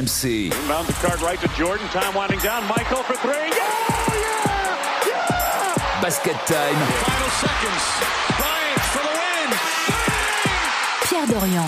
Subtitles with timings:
[0.00, 0.46] RMC.
[0.46, 1.86] Inbound the card right to Jordan.
[1.88, 2.64] Time winding down.
[2.68, 3.32] Michael for three.
[3.32, 3.68] Yeah!
[4.08, 5.06] Yeah!
[5.06, 6.00] Yeah!
[6.00, 6.76] Basket time.
[7.04, 7.84] Final seconds.
[8.38, 9.50] Bryant for the win.
[11.04, 11.66] Pierre Dorian.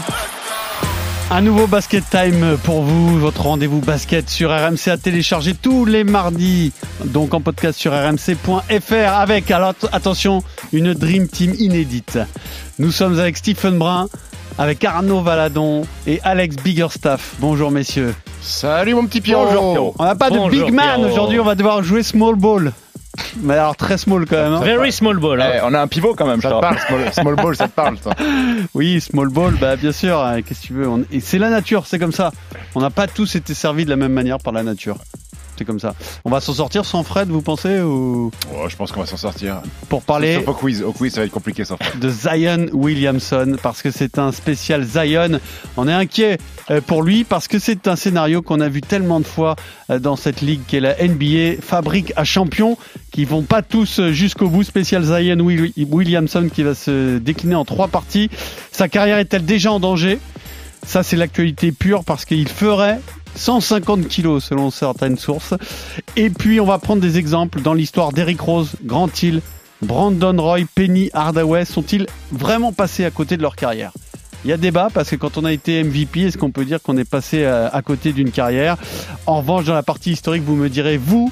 [1.30, 6.04] Un nouveau basket time pour vous, votre rendez-vous basket sur RMC à télécharger tous les
[6.04, 6.72] mardis,
[7.06, 10.42] donc en podcast sur rmc.fr avec, alors attention,
[10.74, 12.18] une Dream Team inédite.
[12.78, 14.08] Nous sommes avec Stephen Brun,
[14.58, 17.34] avec Arnaud Valadon et Alex Biggerstaff.
[17.38, 18.14] Bonjour messieurs.
[18.40, 19.46] Salut mon petit Pierrot.
[19.46, 19.94] Bonjour, Pierrot.
[19.98, 21.04] On n'a pas de big man Pierrot.
[21.12, 22.72] aujourd'hui, on va devoir jouer small ball.
[23.42, 24.54] Mais alors très small quand même.
[24.54, 24.60] hein.
[24.62, 25.40] Very small ball.
[25.40, 25.50] hein.
[25.56, 27.72] Eh, on a un pivot quand même, ça te parle, small, small ball, ça te
[27.74, 27.98] parle.
[27.98, 28.14] toi.
[28.74, 30.18] Oui, small ball, bah bien sûr.
[30.18, 32.32] hein, Qu'est-ce que tu veux on- Et c'est la nature, c'est comme ça.
[32.74, 34.96] On n'a pas tous été servis de la même manière par la nature.
[35.62, 35.94] C'est comme ça.
[36.24, 38.32] On va s'en sortir sans Fred, vous pensez ou?
[38.52, 39.62] Oh, je pense qu'on va s'en sortir.
[39.88, 40.82] pour parler Sauf au quiz.
[40.82, 41.92] Au quiz, ça va être compliqué sans faire.
[42.00, 45.38] de Zion Williamson parce que c'est un spécial Zion.
[45.76, 46.38] On est inquiet
[46.72, 49.54] euh, pour lui parce que c'est un scénario qu'on a vu tellement de fois
[49.90, 52.76] euh, dans cette ligue qu'est la NBA, fabrique à champions
[53.12, 54.64] qui vont pas tous euh, jusqu'au bout.
[54.64, 58.30] Spécial Zion Will- Williamson qui va se décliner en trois parties.
[58.72, 60.18] Sa carrière est-elle déjà en danger?
[60.84, 62.98] Ça, c'est l'actualité pure parce qu'il ferait
[63.34, 65.54] 150 kilos selon certaines sources.
[66.16, 69.40] Et puis, on va prendre des exemples dans l'histoire d'Eric Rose, Grant Hill,
[69.82, 71.64] Brandon Roy, Penny Hardaway.
[71.64, 73.92] Sont-ils vraiment passés à côté de leur carrière?
[74.44, 76.82] Il y a débat parce que quand on a été MVP, est-ce qu'on peut dire
[76.82, 78.76] qu'on est passé à, à côté d'une carrière?
[79.26, 81.30] En revanche, dans la partie historique, vous me direz, vous,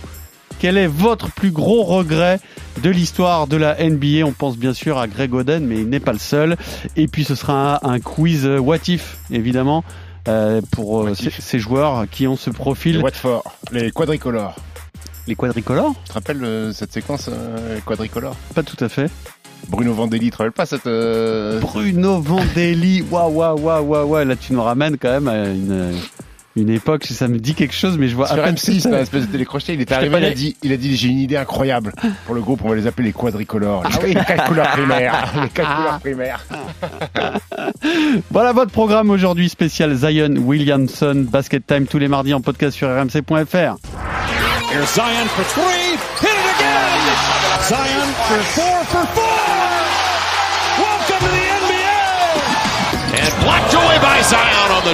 [0.60, 2.38] quel est votre plus gros regret
[2.82, 6.00] de l'histoire de la NBA On pense bien sûr à Greg Oden, mais il n'est
[6.00, 6.56] pas le seul.
[6.96, 9.82] Et puis ce sera un, un quiz euh, what if, évidemment,
[10.31, 12.98] euh, pour euh, ces, joueurs qui ont ce Les profil.
[12.98, 13.42] Watford,
[13.73, 14.55] les quadricolores.
[15.27, 15.95] Les quadricolores?
[16.05, 17.28] Tu te rappelles euh, cette séquence
[17.84, 19.11] quadricolore Pas tout à fait.
[19.69, 20.84] Bruno Vandelli, tu te rappelles pas cette.
[21.61, 25.95] Bruno Vandelli, waouh, waouh, waouh, waouh, là tu nous ramènes quand même à une,
[26.56, 28.84] une époque, ça me dit quelque chose, mais je vois Sur à peine M6, ce
[28.84, 29.02] que là, c'est.
[29.02, 31.36] espèce de télécrochet, il était arrivé, il a dit, il a dit, j'ai une idée
[31.36, 31.92] incroyable
[32.26, 33.82] pour le groupe, on va les appeler les quadricolores.
[33.84, 36.44] Ah oui, les quatre couleurs primaires, les quatre couleurs primaires.
[38.30, 42.89] Voilà votre programme aujourd'hui spécial Zion Williamson Basket Time tous les mardis en podcast sur
[42.89, 43.77] rmc.fr.
[44.72, 45.96] Here's Zion for three.
[46.20, 47.60] Hit it again.
[47.68, 49.49] Zion for four for four.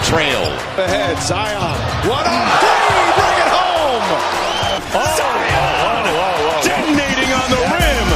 [0.06, 0.84] Zion on the trail.
[0.84, 1.75] Ahead, Zion.
[2.05, 2.25] On
[2.61, 3.09] three.
[3.17, 4.06] Bring it home.
[5.17, 6.05] Zion.
[6.62, 8.09] Detonating on the rim.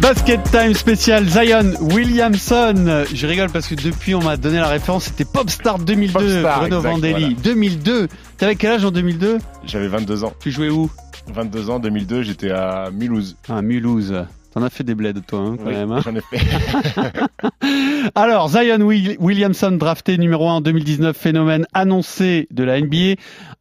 [0.00, 3.04] Basket Time spécial Zion Williamson.
[3.12, 6.76] Je rigole parce que depuis on m'a donné la référence, c'était Popstar 2002, Popstar, Bruno
[6.78, 7.12] exact, Vandelli.
[7.34, 7.34] voilà.
[7.42, 8.08] 2002.
[8.38, 10.32] T'avais quel âge en 2002 J'avais 22 ans.
[10.40, 10.90] Tu jouais où?
[11.32, 13.36] 22 ans, 2002, j'étais à Mulhouse.
[13.48, 14.12] Ah, Mulhouse.
[14.54, 15.92] T'en as fait des bleds toi hein, quand Oui, même.
[15.92, 16.00] hein.
[16.04, 16.38] J'en ai fait.
[18.14, 23.14] Alors, Zion Will- Williamson, drafté numéro 1 en 2019, phénomène annoncé de la NBA.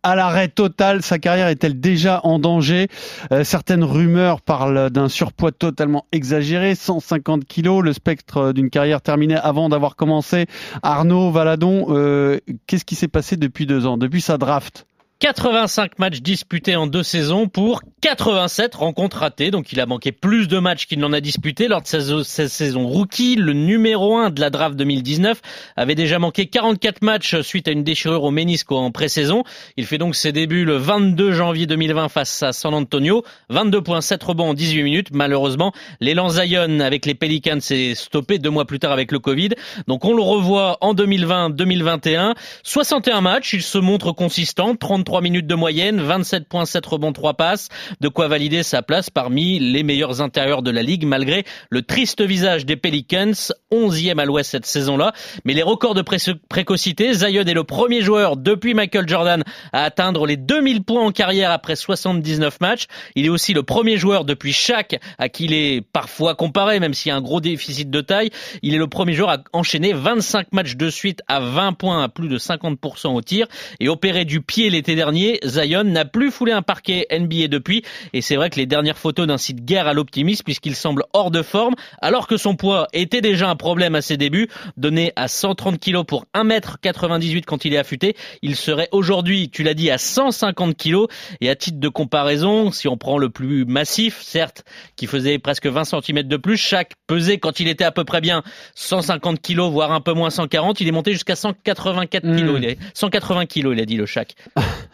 [0.04, 2.88] À l'arrêt total, sa carrière est-elle déjà en danger?
[3.32, 9.36] Euh, Certaines rumeurs parlent d'un surpoids totalement exagéré, 150 kilos, le spectre d'une carrière terminée
[9.38, 10.48] avant d'avoir commencé.
[10.84, 14.86] Arnaud Valadon, euh, qu'est-ce qui s'est passé depuis deux ans, depuis sa draft?
[15.22, 19.52] 85 matchs disputés en deux saisons pour 87 rencontres ratées.
[19.52, 22.50] Donc il a manqué plus de matchs qu'il n'en a disputé lors de sa, sa
[22.50, 23.36] saison rookie.
[23.36, 25.40] Le numéro 1 de la draft 2019
[25.76, 29.44] avait déjà manqué 44 matchs suite à une déchirure au ménisque en pré-saison.
[29.78, 33.24] Il fait donc ses débuts le 22 janvier 2020 face à San Antonio.
[33.52, 35.08] 22.7 rebonds en 18 minutes.
[35.14, 39.50] Malheureusement, l'élan Zion avec les Pelicans s'est stoppé deux mois plus tard avec le Covid.
[39.86, 42.34] Donc on le revoit en 2020-2021.
[42.64, 47.68] 61 matchs, il se montre consistant, 33 minutes de moyenne, 27.7 rebonds, 3 passes,
[48.00, 52.22] de quoi valider sa place parmi les meilleurs intérieurs de la ligue malgré le triste
[52.22, 53.34] visage des Pelicans,
[53.74, 55.12] 11e à l'ouest cette saison-là.
[55.44, 56.18] Mais les records de pré-
[56.48, 61.12] précocité, Zion est le premier joueur depuis Michael Jordan à atteindre les 2000 points en
[61.12, 62.86] carrière après 79 matchs.
[63.16, 66.94] Il est aussi le premier joueur depuis Shaq à qui il est parfois comparé, même
[66.94, 68.30] s'il y a un gros déficit de taille.
[68.62, 72.10] Il est le premier joueur à enchaîner 25 matchs de suite à 20 points à
[72.10, 73.48] plus de 50% au tir
[73.80, 75.01] et opéré du pied l'été dernier.
[75.46, 77.84] Zion n'a plus foulé un parquet NBA depuis
[78.14, 81.42] et c'est vrai que les dernières photos d'incitent guère à l'optimisme puisqu'il semble hors de
[81.42, 84.50] forme alors que son poids était déjà un problème à ses débuts.
[84.78, 89.74] Donné à 130 kg pour 1m98 quand il est affûté, il serait aujourd'hui, tu l'as
[89.74, 91.06] dit, à 150 kg
[91.40, 94.64] et à titre de comparaison, si on prend le plus massif, certes,
[94.96, 98.22] qui faisait presque 20 cm de plus, chaque pesait quand il était à peu près
[98.22, 98.44] bien
[98.76, 102.60] 150 kg, voire un peu moins 140, il est monté jusqu'à 184 kg.
[102.60, 102.64] Mm.
[102.64, 104.36] Est 180 kg, il a dit le chaque.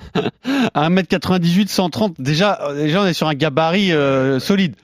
[0.73, 4.75] À 1m98, 130, déjà, euh, déjà on est sur un gabarit euh, solide.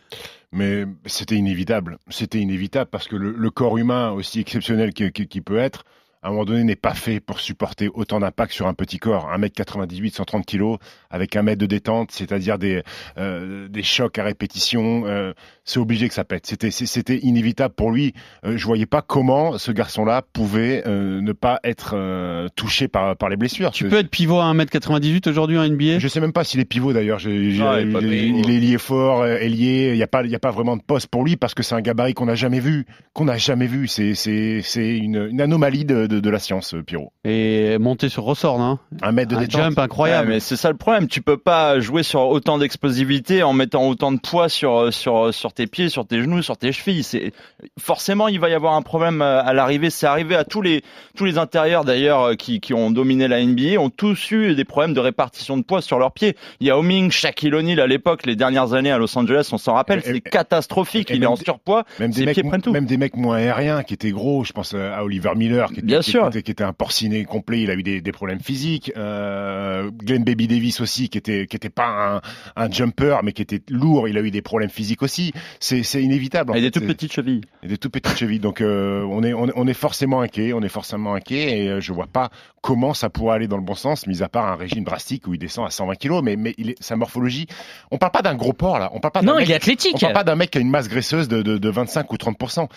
[0.52, 1.98] Mais c'était inévitable.
[2.10, 5.84] C'était inévitable parce que le, corps humain, aussi exceptionnel qu'il peut être,
[6.24, 9.30] à un moment donné, n'est pas fait pour supporter autant d'impact sur un petit corps.
[9.38, 10.78] 1m98, 130 kg,
[11.10, 12.82] avec un mètre de détente, c'est-à-dire des,
[13.18, 15.04] euh, des chocs à répétition.
[15.06, 15.34] Euh,
[15.66, 16.46] c'est obligé que ça pète.
[16.46, 18.14] C'était, c'était inévitable pour lui.
[18.46, 23.16] Euh, je voyais pas comment ce garçon-là pouvait euh, ne pas être euh, touché par,
[23.18, 23.72] par les blessures.
[23.72, 26.66] Tu peux être pivot à 1m98 aujourd'hui en NBA Je sais même pas s'il est
[26.66, 27.20] pivot d'ailleurs.
[27.20, 29.90] J'ai- j'ai- Ah, il est il, est lié fort, ailier.
[29.92, 31.64] Il n'y a pas, il y a pas vraiment de poste pour lui parce que
[31.64, 33.88] c'est un gabarit qu'on n'a jamais vu, qu'on n'a jamais vu.
[33.88, 37.12] C'est, c'est, c'est une, une anomalie de, de, de la science, euh, Pierrot.
[37.24, 38.80] Et monter sur ressort, non?
[39.02, 39.62] Un mètre de Un détente.
[39.62, 40.28] jump incroyable.
[40.28, 41.08] Ouais, mais c'est ça le problème.
[41.08, 45.54] Tu peux pas jouer sur autant d'explosivité en mettant autant de poids sur sur sur
[45.54, 47.04] tes pieds, sur tes genoux, sur tes chevilles.
[47.04, 47.32] C'est
[47.80, 49.90] forcément il va y avoir un problème euh, à l'arrivée.
[49.90, 50.84] C'est arrivé à tous les
[51.16, 54.66] tous les intérieurs d'ailleurs euh, qui qui ont dominé la NBA ont tous eu des
[54.66, 56.36] problèmes de répartition de poids sur leurs pieds.
[56.60, 59.58] Il y a Homing, Shaquille O'Neal à l'époque, les dernières années à Los Angeles, on
[59.58, 61.10] s'en rappelle, c'est catastrophique.
[61.10, 61.84] Il est en surpoids.
[62.00, 62.72] Même des, mecs, tout.
[62.72, 65.88] même des mecs moins aériens qui étaient gros, je pense à Oliver Miller qui était,
[65.88, 66.28] Bien qui, sûr.
[66.28, 68.92] était, qui était un porciné complet, il a eu des, des problèmes physiques.
[68.98, 72.22] Euh, Glenn Baby Davis aussi qui était qui était pas
[72.56, 75.32] un, un jumper mais qui était lourd, il a eu des problèmes physiques aussi.
[75.60, 76.52] C'est c'est inévitable.
[76.52, 76.72] en Et des fait.
[76.72, 77.42] toutes C'est- petites chevilles.
[77.64, 78.40] et des tout petites chevilles.
[78.40, 81.70] Donc euh, on est on, est- on est forcément inquiet, on est forcément inquiet et
[81.70, 82.30] euh, je vois pas
[82.62, 85.34] comment ça pourrait aller dans le bon sens, mis à part un régime drastique où
[85.34, 86.22] il descend à 120 kilos.
[86.24, 87.48] Mais mais il est, sa morphologie,
[87.92, 89.54] on parle pas d'un gros porc là, on parle pas d'un Non, mec- il est
[89.56, 90.00] on athlétique.
[90.00, 92.68] parle pas d'un mec qui a une masse graisseuse de, de, de 25 ou 30%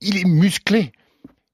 [0.00, 0.92] Il est musclé.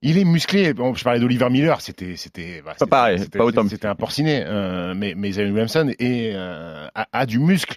[0.03, 0.73] Il est musclé.
[0.75, 3.67] Bon, je parlais d'Oliver Miller, c'était c'était bah, Pas pareil, c'était- pas autant.
[3.69, 7.77] C'était un porciné, euh, mais mais Zion Williamson est, euh, a, a du muscle.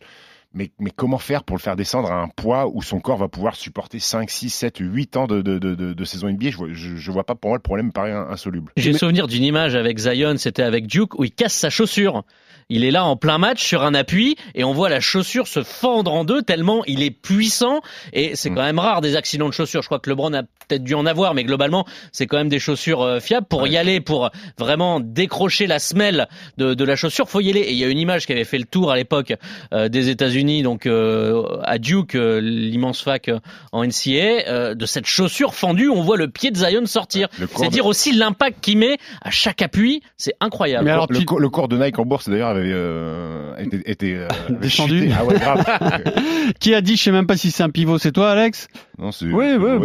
[0.51, 3.27] Mais, mais comment faire pour le faire descendre à un poids où son corps va
[3.27, 6.57] pouvoir supporter 5, 6, 7, 8 ans de, de, de, de, de saison NBA je
[6.57, 8.71] vois, je, je vois pas pour moi le problème me paraît in- insoluble.
[8.75, 12.23] J'ai le souvenir d'une image avec Zion, c'était avec Duke, où il casse sa chaussure.
[12.69, 15.63] Il est là en plein match sur un appui et on voit la chaussure se
[15.63, 17.81] fendre en deux tellement il est puissant
[18.13, 18.55] et c'est Mm.
[18.55, 19.81] quand même rare des accidents de chaussures.
[19.81, 22.59] Je crois que LeBron a peut-être dû en avoir, mais globalement c'est quand même des
[22.59, 26.27] chaussures euh, fiables pour y aller, pour vraiment décrocher la semelle
[26.57, 27.27] de, de la chaussure.
[27.29, 27.61] Faut y aller.
[27.61, 29.33] Et il y a une image qui avait fait le tour à l'époque
[29.73, 33.39] euh, des États-Unis, donc euh, à Duke, euh, l'immense fac euh,
[33.71, 35.89] en NCA, euh, de cette chaussure fendue.
[35.89, 37.29] On voit le pied de Zion sortir.
[37.55, 40.85] C'est de- dire aussi l'impact qu'il met à chaque appui, c'est incroyable.
[40.85, 43.81] Mais alors, le, tu- co- le corps de Nike en bourse d'ailleurs avait euh, été,
[43.91, 44.27] été euh,
[44.61, 45.09] Descendu.
[45.17, 45.63] Ah ouais, grave.
[46.59, 48.67] Qui a dit, je sais même pas si c'est un pivot, c'est toi, Alex
[48.97, 49.79] non, c'est- Oui, oui, ouais,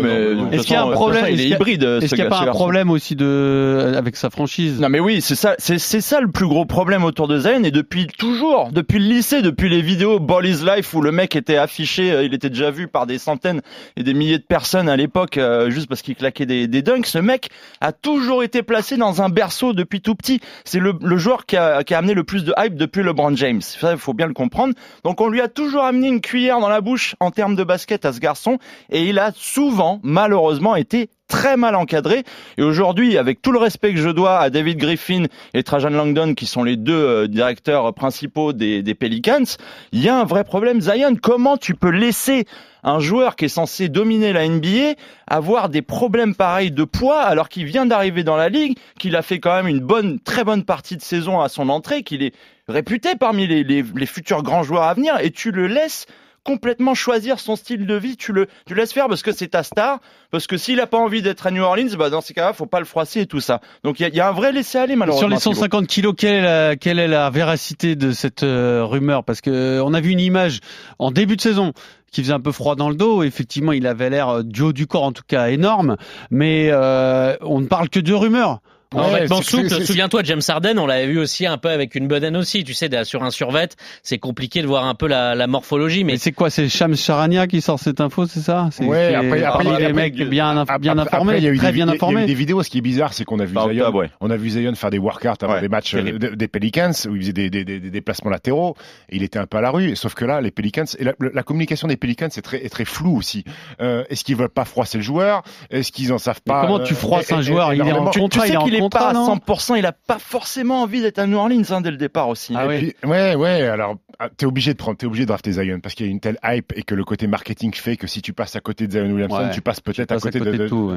[0.51, 1.83] mais Est-ce qu'il y a un problème Il Est-ce est qu'il hybride.
[2.03, 5.37] Est-ce n'y a pas un problème aussi de avec sa franchise Non mais oui, c'est
[5.37, 9.05] ça, c'est ça le plus gros problème autour de Zion et depuis toujours, depuis le
[9.07, 12.51] lycée, depuis les vidéos Ball is Life où le mec était affiché, euh, il était
[12.51, 13.61] déjà vu par des centaines
[13.97, 17.07] et des milliers de personnes à l'époque euh, juste parce qu'il claquait des, des dunks.
[17.07, 17.51] Ce mec
[17.81, 20.41] a toujours été placé dans un berceau depuis tout petit.
[20.65, 23.37] C'est le, le joueur qui a, qui a amené le plus de hype depuis LeBron
[23.37, 23.61] James.
[23.61, 24.75] Ça, il faut bien le comprendre.
[25.05, 28.05] Donc on lui a toujours amené une cuillère dans la bouche en termes de basket
[28.05, 28.59] à ce garçon
[28.91, 32.23] et il a souvent, malheureusement, été très mal encadré.
[32.59, 36.35] Et aujourd'hui, avec tout le respect que je dois à David Griffin et Trajan Langdon,
[36.35, 39.43] qui sont les deux euh, directeurs principaux des, Pelicans,
[39.91, 40.81] il y a un vrai problème.
[40.81, 42.45] Zion, comment tu peux laisser
[42.85, 44.95] un joueur qui est censé dominer la NBA
[45.27, 49.23] avoir des problèmes pareils de poids alors qu'il vient d'arriver dans la ligue, qu'il a
[49.23, 52.35] fait quand même une bonne, très bonne partie de saison à son entrée, qu'il est
[52.69, 56.07] réputé parmi les futurs grands joueurs à venir et tu le laisses
[56.45, 59.63] complètement choisir son style de vie, tu le, tu laisses faire parce que c'est ta
[59.63, 60.01] star,
[60.31, 62.67] parce que s'il a pas envie d'être à New Orleans, bah dans ces cas-là, faut
[62.67, 63.61] pas le froisser et tout ça.
[63.83, 65.29] Donc il y y a un vrai laisser-aller malheureusement.
[65.29, 65.55] Sur les Thibaut.
[65.55, 69.25] 150 kilos, quelle est la, quelle est la véracité de cette euh, rumeur?
[69.25, 70.61] Parce que euh, on a vu une image
[70.99, 71.73] en début de saison
[72.15, 73.23] qui faisait un peu froid dans le dos.
[73.23, 75.97] Effectivement, il avait l'air euh, du haut du corps, en tout cas énorme.
[76.31, 78.61] Mais euh, on ne parle que de rumeurs.
[78.95, 82.07] En Ouais, vêtements souples, souviens-toi, James Harden, on l'avait vu aussi un peu avec une
[82.09, 82.65] bedaine aussi.
[82.65, 83.69] Tu sais, sur un survêt,
[84.03, 86.97] c'est compliqué de voir un peu la, la morphologie, Mais mais c'est quoi C'est Shams
[86.97, 88.69] Charania qui sort cette info, c'est ça?
[88.71, 91.45] C'est Ouais, c'est après- parmi après- les après- mecs bien, bien Après- informés, après, il
[91.45, 92.27] y a eu très des, bien il y a- il y a eu informés.
[92.27, 92.63] des vidéos.
[92.63, 94.11] Ce qui est bizarre, c'est qu'on a vu Zion, ouais.
[94.21, 97.17] on a vu Zion faire des workouts avant Ouais, des matchs euh, des Pelicans où
[97.17, 98.77] il faisait des, des, des, des déplacements latéraux.
[99.09, 99.97] Et il était un peu à la rue.
[99.97, 102.85] Sauf que là, les Pelicans et la, la communication des Pelicans est très, est très
[102.85, 103.45] floue aussi.
[103.81, 105.43] Euh, Est-ce qu'ils veulent pas froisser le joueur?
[105.71, 106.61] Est-ce qu'ils en savent Mais pas?
[106.63, 107.73] comment tu euh, froisses et- un joueur?
[107.75, 110.19] Il est en contrat, il en est contrat, pas à non 100%, il a pas
[110.19, 112.55] forcément envie d'être à New Orleans hein, dès le départ aussi.
[112.57, 112.79] Ah Et ouais.
[112.79, 113.63] puis- ouais, ouais.
[113.63, 116.13] Alors, ah, t'es obligé de prendre, t'es obligé de drafter Zion parce qu'il y a
[116.13, 118.87] une telle hype et que le côté marketing fait que si tu passes à côté
[118.87, 120.95] de Zion Williamson, Ouais, tu passes peut-être à côté, de, tout,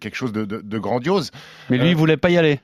[0.00, 1.30] quelque chose de, de, de grandiose.
[1.70, 2.60] Mais lui, Euh, il voulait pas y aller.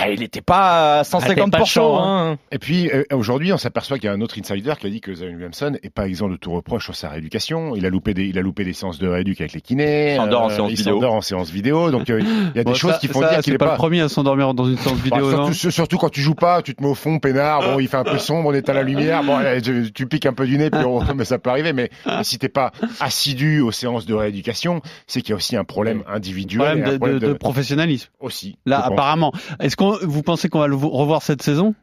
[0.00, 1.50] Ah, il n'était pas à 150%.
[1.50, 2.32] pas chaud, hein.
[2.32, 2.38] hein.
[2.52, 5.00] Et puis euh, aujourd'hui, on s'aperçoit qu'il y a un autre insider qui a dit
[5.00, 7.74] que Zion Williamson est pas exempt de tout reproche sur sa rééducation.
[7.74, 10.12] Il a loupé des, il a loupé des séances de rééduque avec les kinés.
[10.12, 10.94] Il s'endort en euh, séance il vidéo.
[10.94, 11.90] s'endort en séance vidéo.
[11.90, 13.66] Donc euh, il y a Bon, des choses qui font ça, dire qu'il est pas,
[13.66, 13.72] pas.
[13.72, 16.62] le premier à s'endormir dans une séance Bah, vidéo, non surtout, quand tu joues pas,
[16.62, 18.72] tu te mets au fond, peinard, bon, il fait un peu sombre, on est à
[18.74, 21.38] la lumière, bon, allez, tu, tu piques un peu du nez, puis on- mais ça
[21.38, 25.32] peut arriver, mais, mais si t'es pas assidu aux séances de rééducation, c'est qu'il y
[25.32, 28.10] a aussi un problème individuel, Problème et un de, problème de- de professionnalisme.
[28.20, 28.58] aussi.
[28.66, 29.32] Là, apparemment.
[29.60, 31.74] Est-ce qu'on, vous pensez qu'on va le vo- revoir cette saison?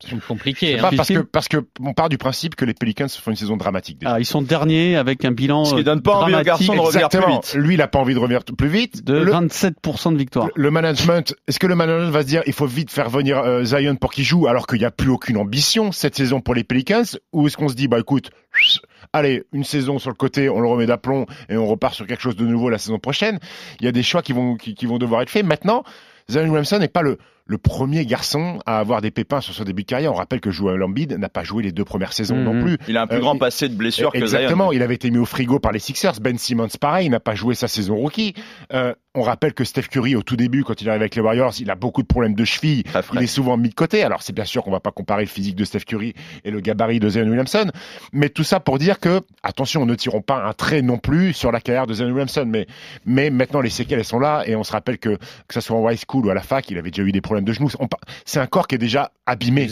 [0.00, 0.78] C'est compliqué.
[0.78, 0.82] Hein.
[0.82, 3.56] pas parce que, parce que on part du principe que les Pelicans font une saison
[3.56, 3.98] dramatique.
[3.98, 4.12] déjà.
[4.14, 6.46] Ah, Ils sont derniers avec un bilan Ce qui euh, donne pas envie aux dramatique
[6.46, 7.40] garçons de revenir plus Exactement.
[7.40, 7.54] vite.
[7.54, 9.04] Lui, il a pas envie de revenir plus vite.
[9.04, 10.50] de le, 27% de victoire.
[10.54, 13.64] le management, est-ce que le management va se dire il faut vite faire venir euh,
[13.64, 16.62] Zion pour qu'il joue alors qu'il n'y a plus aucune ambition cette saison pour les
[16.62, 17.02] Pelicans?
[17.32, 18.30] Ou est-ce qu'on se dit bah écoute
[19.12, 22.22] allez une saison sur le côté on le remet d'aplomb et on repart sur quelque
[22.22, 23.40] chose de nouveau la saison prochaine?
[23.80, 25.82] Il y a des choix qui vont qui, qui vont devoir être faits maintenant
[26.30, 27.18] Zion Williamson n'est pas le
[27.48, 30.12] le premier garçon à avoir des pépins sur son début de carrière.
[30.12, 32.44] On rappelle que Joel Embiid n'a pas joué les deux premières saisons Mhm.
[32.44, 32.76] non plus.
[32.86, 35.18] Il a un plus Euh, grand passé de blessures que Exactement, il avait été mis
[35.18, 36.20] au frigo par les Sixers.
[36.20, 38.34] Ben Simmons, pareil, il n'a pas joué sa saison rookie.
[38.72, 41.54] Euh, on rappelle que Steph Curry, au tout début, quand il arrive avec les Warriors,
[41.58, 42.84] il a beaucoup de problèmes de cheville.
[43.14, 44.02] Il est souvent mis de côté.
[44.04, 46.12] Alors c'est bien sûr qu'on va pas comparer le physique de Steph Curry
[46.44, 47.70] et le gabarit de Zion Williamson,
[48.12, 51.50] mais tout ça pour dire que attention, ne tirons pas un trait non plus sur
[51.50, 52.44] la carrière de Zion Williamson.
[52.46, 52.66] Mais
[53.06, 55.76] mais maintenant les séquelles elles sont là et on se rappelle que que ça soit
[55.76, 57.52] en high school ou à la fac, il avait déjà eu des problèmes de
[58.24, 59.68] C'est un corps qui est déjà abîmé.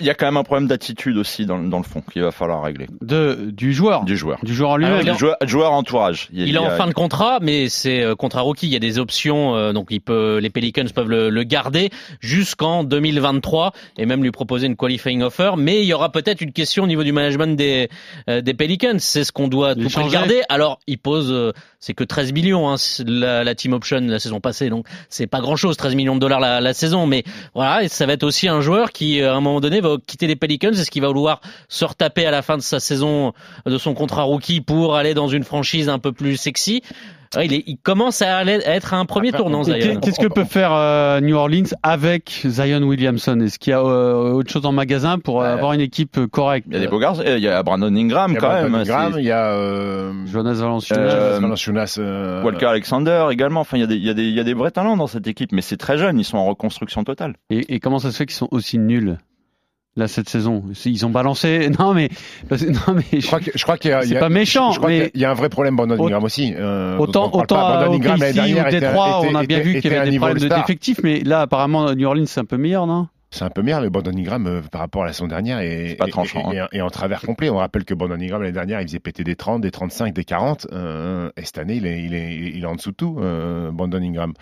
[0.00, 2.30] Il y a quand même un problème d'attitude aussi dans, dans le fond qu'il va
[2.30, 2.86] falloir régler.
[3.00, 4.04] De, du joueur.
[4.04, 4.38] Du joueur.
[4.42, 5.00] Du joueur lui-même.
[5.04, 6.28] il Du joueur, joueur entourage.
[6.32, 8.66] Il est en fin de contrat, mais c'est euh, contrat rookie.
[8.66, 11.90] Il y a des options, euh, donc il peut, les Pelicans peuvent le, le garder
[12.20, 15.52] jusqu'en 2023 et même lui proposer une qualifying offer.
[15.56, 17.88] Mais il y aura peut-être une question au niveau du management des
[18.28, 18.98] euh, des Pelicans.
[18.98, 20.12] C'est ce qu'on doit tout près L'échanger.
[20.12, 20.42] garder.
[20.48, 24.40] Alors il pose, euh, c'est que 13 millions hein, la, la team option la saison
[24.40, 27.06] passée, donc c'est pas grand-chose, 13 millions de dollars la, la saison.
[27.06, 29.67] Mais voilà, et ça va être aussi un joueur qui, euh, à un moment donné,
[29.80, 30.72] va quitter les Pelicans.
[30.72, 33.32] Est-ce qu'il va vouloir se retaper à la fin de sa saison
[33.66, 36.82] de son contrat rookie pour aller dans une franchise un peu plus sexy?
[37.38, 39.74] Il, est, il commence à, aller- à être à un premier Après, tournant, Zion.
[39.78, 43.38] qu'est- Qu'est-ce que peut faire euh, New Orleans avec Zion Williamson?
[43.40, 46.66] Est-ce qu'il y a euh, autre chose en magasin pour euh, avoir une équipe correcte?
[46.70, 47.22] Il y a des beaux garçons.
[47.26, 48.74] Il y a Brandon Ingram Il y a quand même.
[48.74, 51.00] Ingram, il y a euh, Jonas Valanciunas.
[51.00, 53.60] Euh, Valanciunas, euh, Walker Alexander également.
[53.60, 54.96] Enfin, il y, a des, il, y a des, il y a des vrais talents
[54.96, 56.18] dans cette équipe, mais c'est très jeune.
[56.18, 57.34] Ils sont en reconstruction totale.
[57.50, 59.18] Et, et comment ça se fait qu'ils sont aussi nuls?
[59.98, 61.68] Là cette saison Ils ont balancé.
[61.78, 62.08] Non mais
[62.50, 64.28] non mais Je crois que- je crois qu'il y a, il y c'est a- pas
[64.28, 66.24] méchant, je crois mais qu'il y a- il y a un vrai problème Brandon Ingram
[66.24, 66.54] aussi.
[66.56, 69.94] euh, Autant, on autant à OKC ou Détroit, on a bien était- vu qu'il y
[69.94, 73.08] avait des problèmes de d'effectifs, mais là apparemment New Orleans c'est un peu meilleur, non?
[73.30, 75.96] C'est un peu meilleur, mais Brandon Ingram, euh, par rapport à la saison dernière, est,
[75.98, 76.08] pas est-
[76.72, 77.50] est en travers complet.
[77.50, 80.24] On rappelle que Brandon Ingram, l'année dernière, il faisait péter des 30, des 35, des
[80.24, 80.66] 40.
[80.72, 83.70] euh, et cette année, il est, il est, il est en dessous de tout, euh,
[83.70, 84.32] Brandon Ingram.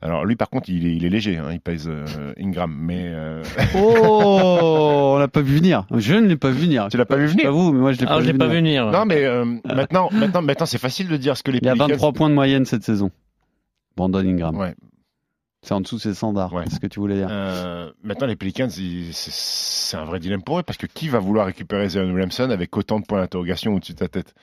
[0.00, 1.36] Alors, lui, par contre, il est, il est léger.
[1.36, 2.74] hein, il pèse euh, Ingram.
[2.80, 3.42] Mais euh,
[3.76, 5.84] Oh, on l'a pas vu venir.
[5.94, 6.88] Je ne l'ai pas vu venir.
[6.90, 8.32] tu l'as pas vu Pas venir vous, mais moi je l'ai Ah, pas je vu
[8.32, 8.84] l'ai pas venir.
[8.86, 8.98] vu venir.
[8.98, 11.68] Non, mais euh, maintenant, maintenant, maintenant c'est facile de dire ce que les Il y
[11.68, 13.10] a Pelicans- 23 points de moyenne cette saison.
[13.98, 14.56] Brandon Ingram.
[14.56, 14.74] Ouais.
[15.62, 16.52] C'est en dessous de ses standards.
[16.54, 16.64] Ouais.
[16.68, 17.28] C'est ce que tu voulais dire.
[17.30, 21.46] Euh, maintenant, les Pelicans, c'est- un vrai dilemme pour eux parce que qui va vouloir
[21.46, 24.34] récupérer Zion Williamson avec autant de points d'interrogation au-dessus de ta tête?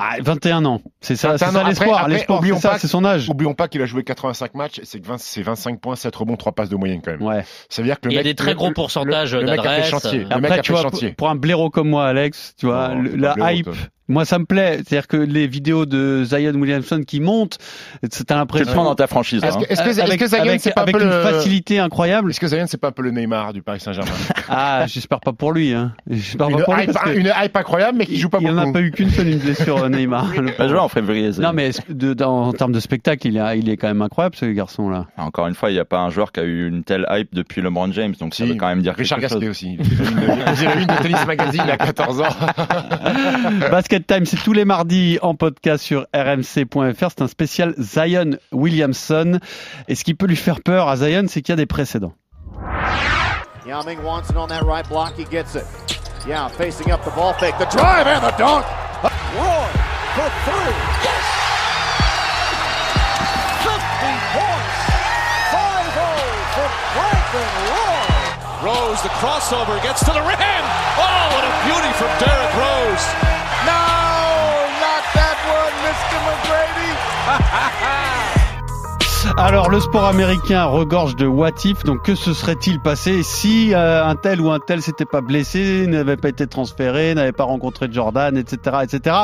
[0.00, 0.80] Ah, 21 ans.
[1.00, 1.60] C'est ça, 21 c'est ans.
[1.62, 2.08] ça l'espoir.
[2.08, 3.28] L'espoir, oublions c'est ça, pas- c'est son âge.
[3.28, 6.36] Oublions pas qu'il a joué 85 matchs, c'est que 20 c'est 25 points, 7 rebonds,
[6.36, 7.22] 3 passes de moyenne quand même.
[7.22, 7.44] Ouais.
[7.68, 9.46] Ça veut dire que le Il y a mec, des très gros pourcentages le, le
[9.50, 9.90] mec a fait d'adresse.
[9.90, 10.18] chantier.
[10.20, 11.12] Le mec Après, a tu fait vois, chantier.
[11.14, 13.74] pour, un blaireau comme moi, Alex, tu vois, Non, le- la blaireau, hype, toi.
[14.08, 14.76] Moi ça me plaît.
[14.86, 17.58] C'est-à-dire que les vidéos de Zion Williamson qui montent,
[18.02, 18.72] le l'impression.
[18.72, 19.42] prends dans ta franchise.
[19.44, 19.60] Est-ce hein.
[19.60, 21.22] que, est-ce avec, que Zion, c'est pas un avec peu une le...
[21.22, 22.30] facilité incroyable.
[22.30, 24.10] Est-ce que Zion, c'est pas un peu le Neymar du Paris Saint-Germain?
[24.50, 25.74] Ah, j'espère pas pour lui.
[25.74, 25.92] Hein.
[26.08, 28.38] J'espère une, pas pour lui hype, parce que une hype incroyable, mais qui joue pas
[28.40, 28.72] il en a beaucoup.
[28.72, 30.26] pas eu qu'une seule une blessure euh, Neymar.
[30.34, 30.68] Il pauvre.
[30.70, 31.30] jouer en février.
[31.38, 34.36] Non mais de- dans- en termes de spectacle, il est, il est quand même incroyable
[34.36, 35.06] ce garçon là.
[35.18, 37.34] Encore une fois, il n'y a pas un joueur qui a eu une telle hype
[37.34, 39.40] depuis LeBron James, donc ça Si, veut quand même dire Richard quelque chose.
[39.40, 39.76] Gasquet aussi.
[39.76, 42.24] Faisait une de Tennis Magazine à 14 ans.
[43.70, 47.08] Basket Time, c'est tous les mardis en podcast sur rmc.fr.
[47.10, 49.38] C'est un spécial Zion Williamson.
[49.88, 52.14] Et ce qui peut lui faire peur à Zion, c'est qu'il y a des précédents.
[53.66, 55.12] Yao Ming wants it on that right block.
[55.18, 55.64] He gets it.
[56.26, 57.58] Yeah, facing up the ball fake.
[57.58, 58.64] The drive and the dunk.
[59.36, 59.68] Roy
[60.16, 60.74] for three.
[61.04, 61.24] Yes!
[63.64, 63.76] 50
[64.32, 64.78] points.
[65.52, 66.00] 5-0
[66.56, 68.18] for Franklin Roy.
[68.64, 70.64] Rose, the crossover, gets to the rim.
[70.98, 73.06] Oh, what a beauty from Derrick Rose.
[79.36, 81.84] Alors, le sport américain regorge de what if.
[81.84, 85.86] Donc, que se serait-il passé si euh, un tel ou un tel s'était pas blessé,
[85.86, 89.16] n'avait pas été transféré, n'avait pas rencontré Jordan, etc., etc.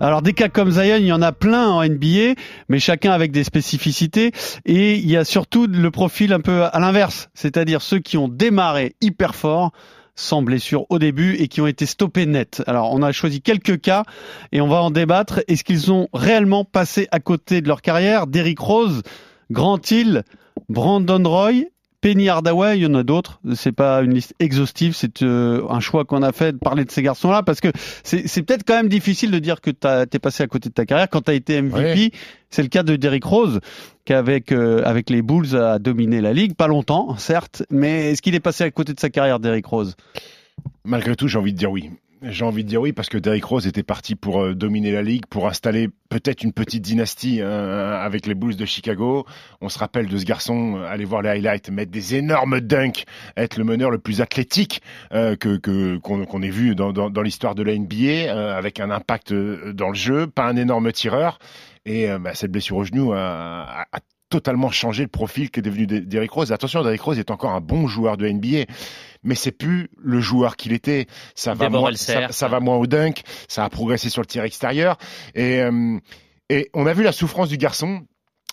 [0.00, 2.34] Alors, des cas comme Zion, il y en a plein en NBA,
[2.68, 4.32] mais chacun avec des spécificités.
[4.64, 8.28] Et il y a surtout le profil un peu à l'inverse, c'est-à-dire ceux qui ont
[8.28, 9.72] démarré hyper fort
[10.14, 12.62] sans blessure au début et qui ont été stoppés net.
[12.66, 14.04] Alors on a choisi quelques cas
[14.52, 15.40] et on va en débattre.
[15.48, 18.26] Est-ce qu'ils ont réellement passé à côté de leur carrière?
[18.26, 19.02] Derrick Rose,
[19.50, 20.24] Grant Hill,
[20.68, 21.52] Brandon Roy
[22.02, 23.40] Penny Hardaway, il y en a d'autres.
[23.54, 26.90] C'est pas une liste exhaustive, c'est euh, un choix qu'on a fait de parler de
[26.90, 27.68] ces garçons-là parce que
[28.02, 30.84] c'est peut-être quand même difficile de dire que tu es passé à côté de ta
[30.84, 32.10] carrière quand tu as été MVP.
[32.50, 33.60] C'est le cas de Derrick Rose
[34.04, 38.20] qui avec euh, avec les Bulls a dominé la ligue, pas longtemps certes, mais est-ce
[38.20, 39.94] qu'il est passé à côté de sa carrière Derrick Rose?
[40.84, 41.90] Malgré tout, j'ai envie de dire oui.
[42.22, 45.02] J'ai envie de dire oui parce que Derrick Rose était parti pour euh, dominer la
[45.02, 49.26] ligue, pour installer peut-être une petite dynastie euh, avec les Bulls de Chicago.
[49.60, 53.06] On se rappelle de ce garçon, euh, aller voir les highlights, mettre des énormes dunks,
[53.36, 55.56] être le meneur le plus athlétique que
[55.98, 60.26] qu'on ait vu dans, dans, l'histoire de la NBA, avec un impact dans le jeu,
[60.28, 61.38] pas un énorme tireur.
[61.84, 63.98] Et bah, cette blessure au genou a, a
[64.32, 66.52] totalement changé le profil qu'est devenu Derrick Rose.
[66.52, 68.64] Attention, Derrick Rose est encore un bon joueur de NBA,
[69.22, 71.06] mais c'est plus le joueur qu'il était.
[71.34, 74.96] Ça va, moins, ça, va moins au dunk, ça a progressé sur le tir extérieur.
[75.34, 75.98] Et, euh,
[76.48, 78.06] et on a vu la souffrance du garçon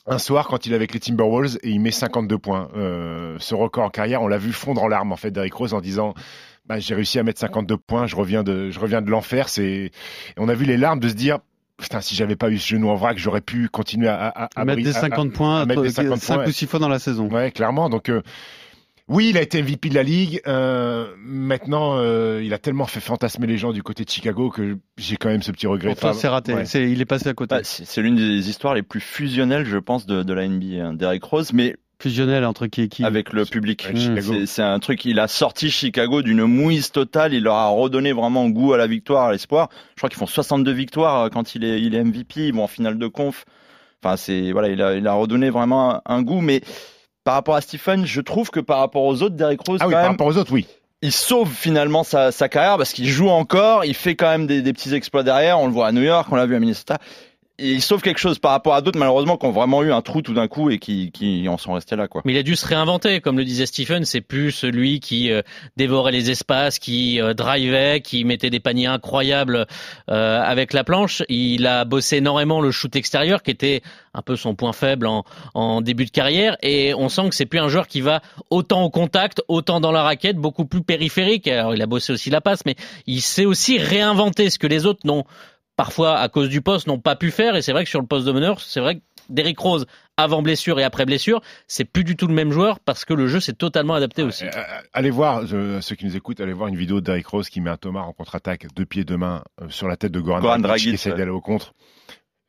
[0.05, 2.69] un soir quand il est avec les Timberwolves et il met 52 points.
[2.75, 5.74] Euh, ce record en carrière, on l'a vu fondre en larmes en fait Derrick Rose
[5.74, 6.13] en disant
[6.65, 9.48] bah, j'ai réussi à mettre 52 points, je reviens de je reviens de l'enfer.
[9.48, 9.91] C'est
[10.38, 11.39] on a vu les larmes de se dire
[11.79, 14.65] Putain, si j'avais pas eu ce genou en vrac, j'aurais pu continuer à, à, à
[14.65, 17.29] mettre des 50 points, à mettre des 50 5 ou 6 fois dans la saison.
[17.29, 17.89] Ouais, clairement.
[17.89, 18.21] Donc, euh,
[19.09, 20.39] oui, il a été MVP de la ligue.
[20.45, 24.77] Euh, maintenant, euh, il a tellement fait fantasmer les gens du côté de Chicago que
[24.98, 25.91] j'ai quand même ce petit regret.
[25.91, 26.53] Enfin, c'est raté.
[26.75, 27.55] il est passé à côté.
[27.55, 30.93] Bah, c'est l'une des histoires les plus fusionnelles, je pense, de, de la NBA, hein,
[30.93, 31.53] Derrick Rose.
[31.53, 33.87] Mais fusionnel entre qui et qui Avec le public.
[34.45, 38.47] c'est un truc, il a sorti Chicago d'une mouise totale, il leur a redonné vraiment
[38.49, 39.69] goût à la victoire, à l'espoir.
[39.95, 42.63] Je crois qu'ils font 62 victoires euh, quand il est, il est MVP, ils vont
[42.63, 43.45] en finale de conf.
[44.01, 46.61] Enfin, c'est, voilà, il a, il a redonné vraiment un, goût, mais
[47.25, 49.93] par rapport à Stephen, je trouve que par rapport aux autres, Derrick Rose, ah oui,
[49.93, 50.67] par rapport aux autres, oui
[51.01, 54.61] il sauve finalement sa, sa carrière parce qu'il joue encore, il fait quand même des,
[54.61, 55.57] des, petits exploits derrière.
[55.57, 56.97] On le voit à New York, on l'a vu à Minnesota
[57.61, 60.21] il sauve quelque chose par rapport à d'autres malheureusement qui ont vraiment eu un trou
[60.21, 62.21] tout d'un coup et qui, qui en sont restés là quoi.
[62.25, 65.41] Mais il a dû se réinventer comme le disait Stephen, c'est plus celui qui euh,
[65.77, 69.65] dévorait les espaces, qui euh, drivait, qui mettait des paniers incroyables
[70.09, 71.23] euh, avec la planche.
[71.29, 73.81] Il a bossé énormément le shoot extérieur qui était
[74.13, 75.23] un peu son point faible en,
[75.53, 78.83] en début de carrière et on sent que c'est plus un joueur qui va autant
[78.83, 81.47] au contact, autant dans la raquette, beaucoup plus périphérique.
[81.47, 84.86] Alors il a bossé aussi la passe mais il sait aussi réinventer ce que les
[84.86, 85.25] autres n'ont
[85.79, 88.05] parfois à cause du poste n'ont pas pu faire et c'est vrai que sur le
[88.05, 89.85] poste de meneur c'est vrai que Derrick Rose
[90.17, 93.27] avant blessure et après blessure c'est plus du tout le même joueur parce que le
[93.27, 96.67] jeu s'est totalement adapté aussi euh, euh, allez voir ceux qui nous écoutent allez voir
[96.67, 99.45] une vidéo de Derrick Rose qui met un Thomas en contre-attaque deux pieds deux mains
[99.61, 101.73] euh, sur la tête de Goran, Dragic, qui essaie d'aller au contre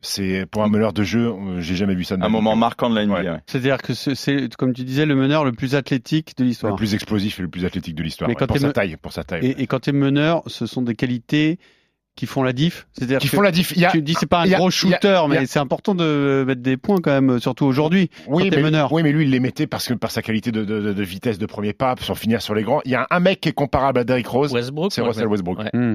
[0.03, 2.17] c'est pour un meneur de jeu, j'ai jamais vu ça.
[2.19, 3.43] un moment marquant de la NBA.
[3.47, 6.73] C'est-à-dire que c'est, comme tu disais, le meneur le plus athlétique de l'histoire.
[6.73, 8.31] Le plus explosif et le plus athlétique de l'histoire.
[8.35, 9.45] pour, sa taille, pour sa taille.
[9.45, 11.59] Et, et quand tu es meneur, ce sont des qualités
[12.21, 12.87] qui font la diff.
[12.93, 13.75] C'est-à-dire qui font la diff.
[13.75, 16.77] Y a, tu dis c'est pas un gros shooter, mais c'est important de mettre des
[16.77, 18.11] points quand même, surtout aujourd'hui.
[18.29, 20.93] Oui, mais oui, mais lui il les mettait parce que par sa qualité de, de,
[20.93, 22.83] de vitesse de premier pas, sans finir sur les grands.
[22.85, 24.53] Il y a un mec qui est comparable à Derrick Rose.
[24.53, 24.93] Westbrook.
[24.93, 25.61] C'est Russell Westbrook.
[25.73, 25.95] Hmm.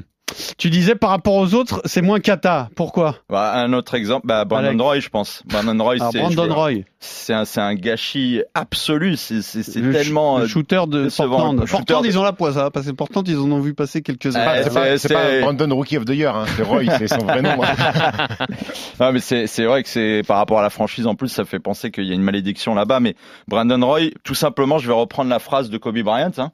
[0.57, 2.69] Tu disais par rapport aux autres, c'est moins kata.
[2.75, 5.43] Pourquoi bah, Un autre exemple, bah, Brandon Roy, je pense.
[5.45, 6.71] Brandon Roy, c'est Brandon Roy.
[6.99, 9.17] C'est un, c'est un gâchis absolu.
[9.17, 10.39] C'est, c'est, c'est tellement.
[10.39, 11.65] Le euh, shooter de Portland.
[11.67, 14.39] Portland, ils ont la poisse, hein, parce que Portland, ils en ont vu passer quelques-uns.
[14.39, 16.35] Euh, c'est, pas, c'est, pas, Brandon Rookie of the Year.
[16.35, 16.45] Hein.
[16.57, 17.63] C'est Roy, c'est son vrai nom.
[17.63, 18.27] Hein.
[18.99, 21.45] non, mais c'est, c'est vrai que c'est par rapport à la franchise en plus, ça
[21.45, 22.99] fait penser qu'il y a une malédiction là-bas.
[22.99, 23.15] Mais
[23.47, 26.31] Brandon Roy, tout simplement, je vais reprendre la phrase de Kobe Bryant.
[26.37, 26.51] Hein.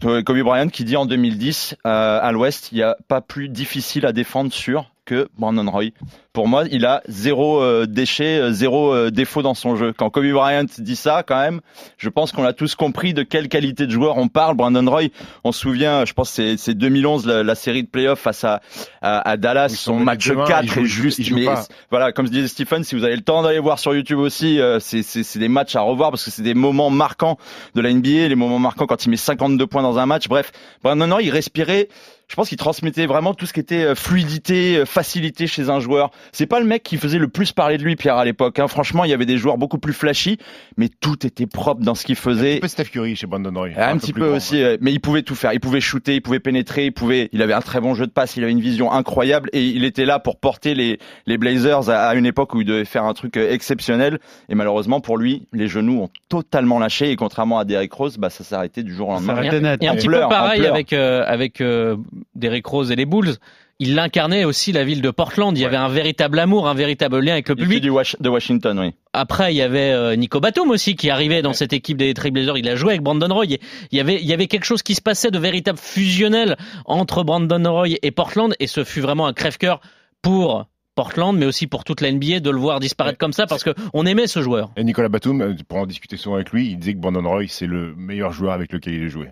[0.00, 4.06] Kobe Bryant qui dit en 2010 euh, à l'Ouest, il n'y a pas plus difficile
[4.06, 5.86] à défendre sur que Brandon Roy.
[6.34, 9.94] Pour moi, il a zéro euh, déchet, euh, zéro euh, défaut dans son jeu.
[9.96, 11.62] Quand Kobe Bryant dit ça, quand même,
[11.96, 14.54] je pense qu'on a tous compris de quelle qualité de joueur on parle.
[14.54, 15.04] Brandon Roy,
[15.44, 18.60] on se souvient, je pense c'est c'est 2011 la, série de playoffs face à
[19.00, 21.18] à, Dallas, son match 4 est juste.
[21.30, 21.46] mais
[21.90, 25.02] voilà, comme disait Stephen, si vous avez le temps d'aller voir sur YouTube aussi, c'est
[25.02, 27.38] c'est des matchs à revoir parce que c'est des moments marquants
[27.74, 30.28] de la NBA, les moments marquants quand il met 52 points dans un match.
[30.28, 31.88] Bref, Brandon Roy, il respirait
[32.30, 35.80] je pense qu'il transmettait vraiment tout ce qui était euh, fluidité, euh, facilité chez un
[35.80, 36.10] joueur.
[36.32, 38.58] C'est pas le mec qui faisait le plus parler de lui, Pierre, à l'époque.
[38.58, 38.68] Hein.
[38.68, 40.36] Franchement, il y avait des joueurs beaucoup plus flashy,
[40.76, 42.50] mais tout était propre dans ce qu'il Un faisait.
[42.56, 43.68] petit peu Steph Curry chez Brandon Roy.
[43.76, 44.62] Un, peu petit peu grand, aussi, ouais.
[44.64, 45.52] euh, mais il pouvait tout faire.
[45.54, 47.28] Il pouvait shooter, il pouvait pénétrer, il pouvait.
[47.32, 49.84] Il avait un très bon jeu de passe, il avait une vision incroyable et il
[49.84, 53.04] était là pour porter les les Blazers à, à une époque où il devait faire
[53.04, 54.18] un truc exceptionnel.
[54.48, 58.30] Et malheureusement pour lui, les genoux ont totalement lâché et contrairement à Derrick Rose, bah
[58.30, 59.36] ça s'est arrêté du jour au Ça lendemain.
[59.36, 59.82] arrêtait net.
[59.82, 61.96] Et un petit peu pareil avec euh, avec euh,
[62.34, 63.34] Derrick Rose et les Bulls.
[63.80, 65.56] Il incarnait aussi la ville de Portland.
[65.56, 67.80] Il y avait un véritable amour, un véritable lien avec le Il public.
[67.80, 68.90] du Wash- de Washington, oui.
[69.12, 72.58] Après, il y avait euh, Nico Batum aussi qui arrivait dans cette équipe des Trailblazers.
[72.58, 73.44] Il a joué avec Brandon Roy.
[73.46, 73.58] Il
[73.92, 77.62] y avait, il y avait quelque chose qui se passait de véritable fusionnel entre Brandon
[77.72, 79.80] Roy et Portland, et ce fut vraiment un crève-cœur
[80.22, 83.18] pour Portland, mais aussi pour toute la NBA de le voir disparaître Ouais.
[83.18, 84.72] comme ça parce que on aimait ce joueur.
[84.76, 87.44] Et Nicolas Batum, euh, pour en discuter souvent avec lui, il disait que Brandon Roy,
[87.46, 89.28] c'est le meilleur joueur avec lequel il a joué.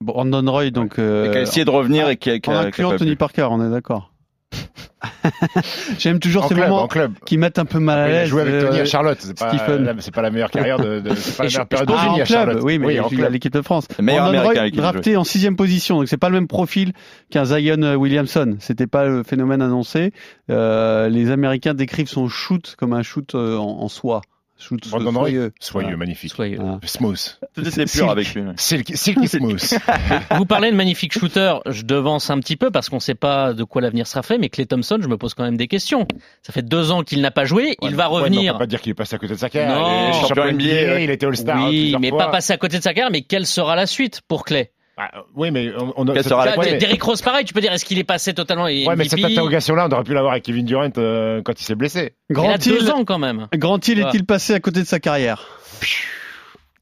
[0.00, 0.98] Brandon Roy, donc.
[0.98, 2.68] Et euh, qui a essayé de revenir et qui a, qui en a- qui a
[2.68, 3.16] incluant Tony.
[3.16, 4.12] Parker, on est d'accord.
[5.98, 7.12] J'aime toujours En ces club, moments en club.
[7.26, 8.28] qui mettent un peu mal à Il a l'aise.
[8.28, 9.18] joué avec Tony euh, à Charlotte.
[9.20, 9.84] C'est pas, Stephen.
[9.84, 12.02] la- c'est pas la meilleure carrière de, de- c'est pas la meilleure période de Ah,
[12.02, 12.62] génie en à club, Charlotte.
[12.62, 13.32] oui, mais oui, en il a club.
[13.32, 13.86] l'équipe de France.
[13.98, 16.92] Brandon Roy, drafté en sixième position, donc c'est pas le même profil
[17.30, 18.56] qu'un Zion euh, Williamson.
[18.60, 20.12] C'était pas le phénomène annoncé.
[20.50, 24.22] Euh, les Américains décrivent son shoot comme un shoot euh, en, en soie.
[24.60, 25.52] Shoot Brandon Roy, soyeux.
[25.60, 25.96] soyeux, Voilà.
[25.98, 26.32] magnifique.
[26.32, 26.58] Soyeux.
[26.60, 26.78] Ah.
[26.84, 27.38] Smooth.
[27.54, 28.42] Tout était pur avec lui.
[28.42, 28.52] ouais.
[28.56, 29.62] Silky, silky smooth.
[30.36, 33.52] Vous parlez de magnifique shooter, je devance un petit peu parce qu'on ne sait pas
[33.52, 36.06] de quoi l'avenir sera fait, mais Clay Thompson, je me pose quand même des questions.
[36.42, 38.52] Ça fait deux ans qu'il n'a pas joué, il va Ouais, mais on revenir.
[38.54, 39.78] peut pas dire qu'il est passé à côté de sa carrière.
[39.78, 40.10] Non.
[40.12, 41.04] il est champion NBA, NBA, ouais.
[41.04, 41.68] il était All-Star.
[41.68, 42.18] oui, mais fois.
[42.18, 44.72] pas passer à côté de sa carrière, mais quelle sera la suite pour Clay?
[45.00, 46.22] Ah, oui, mais on, on a.
[46.24, 48.84] Sera Ouais, mais- Derrick Rose, pareil, tu peux dire, est-ce qu'il est passé totalement Ouais,
[48.96, 52.14] mais cette interrogation-là, on aurait pu l'avoir avec Kevin Durant euh, quand il s'est blessé.
[52.30, 53.46] Il a Grand deux ans quand même.
[53.54, 54.10] Grand Hill Voilà.
[54.10, 55.46] est-il passé à côté de sa carrière?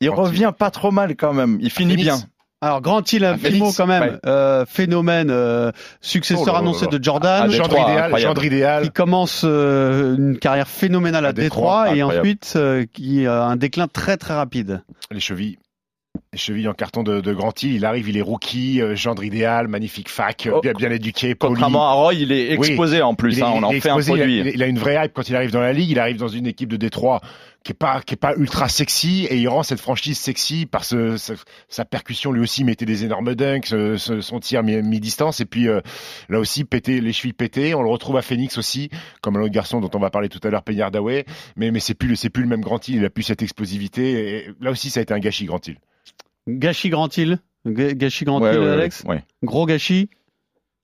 [0.00, 1.58] Il revient pas trop mal quand même.
[1.60, 2.04] Il finit Phoenix.
[2.04, 2.16] bien.
[2.62, 4.02] Alors Grand Hill, un Ah, petit mot Félix, quand même.
[4.02, 4.18] ouais.
[4.24, 6.98] Euh, phénomène, euh, successeur Oh là annoncé là là.
[6.98, 7.50] de Jordan.
[7.50, 8.82] Gendre Détroit, idéal, gendre idéal.
[8.84, 13.44] qui commence euh, une carrière phénoménale à, À Détroit, Détroit, et ensuite euh, qui a
[13.44, 14.82] un déclin très très rapide.
[15.10, 15.58] Les chevilles.
[16.36, 17.34] Les chevilles en carton de, de.
[17.62, 21.34] Il arrive, il est rookie, euh, gendre idéal, magnifique fac, euh, Oh, bien, bien éduqué,
[21.34, 21.54] poli.
[21.54, 22.66] Contrairement à Roy, il est Oui.
[22.68, 23.38] exposé en plus.
[23.38, 24.40] Est- hein, on en est fait un exposé, produit.
[24.40, 25.88] Il, a, il a une vraie hype quand il arrive dans la ligue.
[25.90, 27.22] Il arrive dans une équipe de Détroit
[27.64, 30.84] qui est pas qui est pas ultra sexy et il rend cette franchise sexy par
[30.84, 31.32] ce, ce-
[31.68, 32.32] sa percussion.
[32.32, 35.80] Lui aussi mettait des énormes dunks, ce- son tir mi- mi-distance et puis euh,
[36.28, 37.74] là aussi pété les chevilles pétées.
[37.74, 38.90] On le retrouve à Phoenix aussi,
[39.22, 41.24] comme un autre garçon dont on va parler tout à l'heure, Peñar Daway.
[41.56, 42.96] Mais mais c'est plus le- c'est plus le même Grand Hill.
[42.96, 44.36] Il a plus cette explosivité.
[44.36, 45.78] Et là aussi ça a été un gâchis Grand Hill.
[46.48, 49.02] Gâchis Grand Hill, Ga- gâchis Grand Ouais, ouais, Alex?
[49.06, 49.24] ouais.
[49.42, 50.08] Gros gâchis?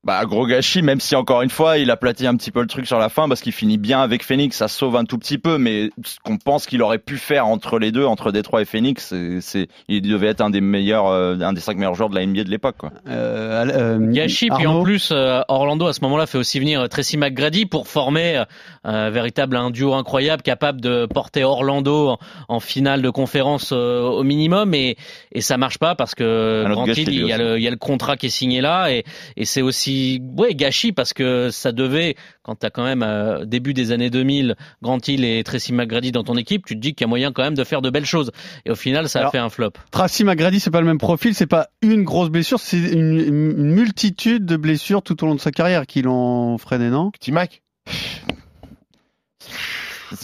[0.04, 2.88] Bah gros gâchis, même si encore une fois il aplatit un petit peu le truc
[2.88, 5.58] sur la fin parce qu'il finit bien avec Phoenix, ça sauve un tout petit peu,
[5.58, 9.06] mais ce qu'on pense qu'il aurait pu faire entre les deux, entre Détroit et Phoenix,
[9.10, 12.16] c'est, c'est- il devait être un des meilleurs, euh, un des cinq meilleurs joueurs de
[12.16, 12.74] la NBA de l'époque.
[12.78, 12.90] Quoi.
[13.08, 16.88] Euh, euh, Gachi, puis en plus, euh, Orlando à ce moment-là fait aussi venir euh,
[16.88, 18.44] Tracy McGrady pour former euh,
[18.82, 24.00] un véritable un duo incroyable capable de porter Orlando en, en finale de conférence euh,
[24.00, 24.96] au minimum et,
[25.30, 27.56] et ça marche pas parce que Un autre Grant gâchis, Hill, il y a le,
[27.58, 29.04] il y a le contrat qui est signé là et,
[29.36, 29.91] et c'est aussi
[30.36, 34.56] ouais gâchis parce que ça devait quand t'as quand même euh, début des années 2000
[34.82, 37.32] Grant Hill et Tracy McGrady dans ton équipe, tu te dis qu'il y a moyen
[37.32, 38.32] quand même de faire de belles choses
[38.64, 39.72] et au final ça Alors, a fait un flop.
[39.90, 43.72] Tracy McGrady, c'est pas le même profil, c'est pas une grosse blessure, c'est une, une
[43.72, 47.10] multitude de blessures tout au long de sa carrière qui l'ont freiné, non?
[47.10, 47.62] Petit Mac.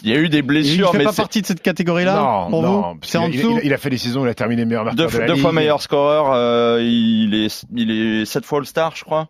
[0.02, 2.48] Il y a eu des Et Il blessures, fait mais pas partie de cette catégorie-là
[2.50, 5.06] non, C'est en dessous il, il a fait des saisons, il a terminé meilleur marqueur
[5.06, 5.42] deux, de la deux ligue.
[5.42, 9.28] fois meilleur scoreur, euh, il est, il est sept fois All-Star, je crois.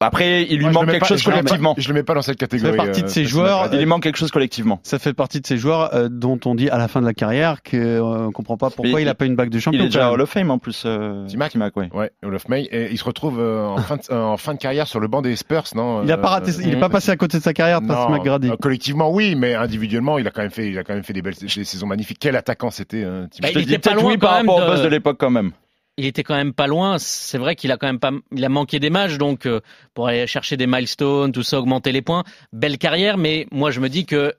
[0.00, 1.74] Après, il lui Moi, manque quelque pas- chose je le mets pas- collectivement.
[1.78, 2.72] Je le mets pas dans cette catégorie.
[2.72, 3.70] fait partie de euh, ces joueurs.
[3.72, 4.78] Il lui manque quelque chose collectivement.
[4.82, 7.14] Ça fait partie de ces joueurs euh, dont on dit à la fin de la
[7.14, 9.80] carrière qu'on euh, comprend pas pourquoi Mais il a pas une bague de champion.
[9.80, 10.10] Il est déjà.
[10.12, 10.82] Hall of Fame en plus.
[10.84, 11.88] Euh, T-Mac T-Mac, ouais.
[11.94, 12.64] Ouais, Hall of May.
[12.64, 15.08] Et il se retrouve euh, en, fin de, euh, en fin de carrière sur le
[15.08, 17.38] banc des Spurs, non Il a pas raté, Euh, il est pas passé à côté
[17.38, 18.50] de sa carrière, Tracy McGrady.
[18.50, 21.14] euh, collectivement, oui, mais individuellement, il a quand même fait, il a quand même fait
[21.14, 22.18] des belles des saisons magnifiques.
[22.20, 23.26] Quel attaquant c'était, euh.
[23.40, 24.82] Bah, Je te il dis était pas peut-être loin par même rapport au de- boss
[24.82, 25.52] de l'époque quand même.
[25.96, 26.98] Il était quand même pas loin.
[26.98, 29.60] C'est vrai qu'il a quand même pas, il a manqué des matchs, donc euh,
[29.94, 32.24] pour aller chercher des milestones, tout ça, augmenter les points.
[32.52, 34.34] Belle carrière, mais moi je me dis que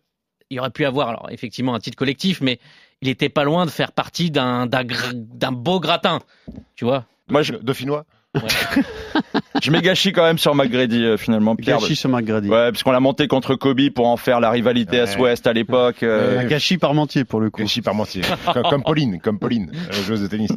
[0.49, 2.59] il aurait pu avoir, alors effectivement un titre collectif, mais
[3.01, 6.19] il était pas loin de faire partie d'un d'un beau gratin,
[6.75, 7.05] tu vois?
[7.29, 8.05] Moi, je, Dauphinois
[9.61, 11.55] je mets gâchis quand même sur McGrady euh, finalement.
[11.55, 11.79] Pierre.
[11.79, 12.49] Gâchis sur McGrady.
[12.49, 15.03] Ouais, puisqu'on l'a monté contre Kobe pour en faire la rivalité Ouais.
[15.03, 16.03] Est-Ouest à l'époque.
[16.03, 17.61] euh, Un gâchis parmentier pour le coup.
[17.61, 18.21] Gâchis Parmentier.
[18.53, 20.51] comme, comme Pauline, comme Pauline, euh, joueuse de tennis.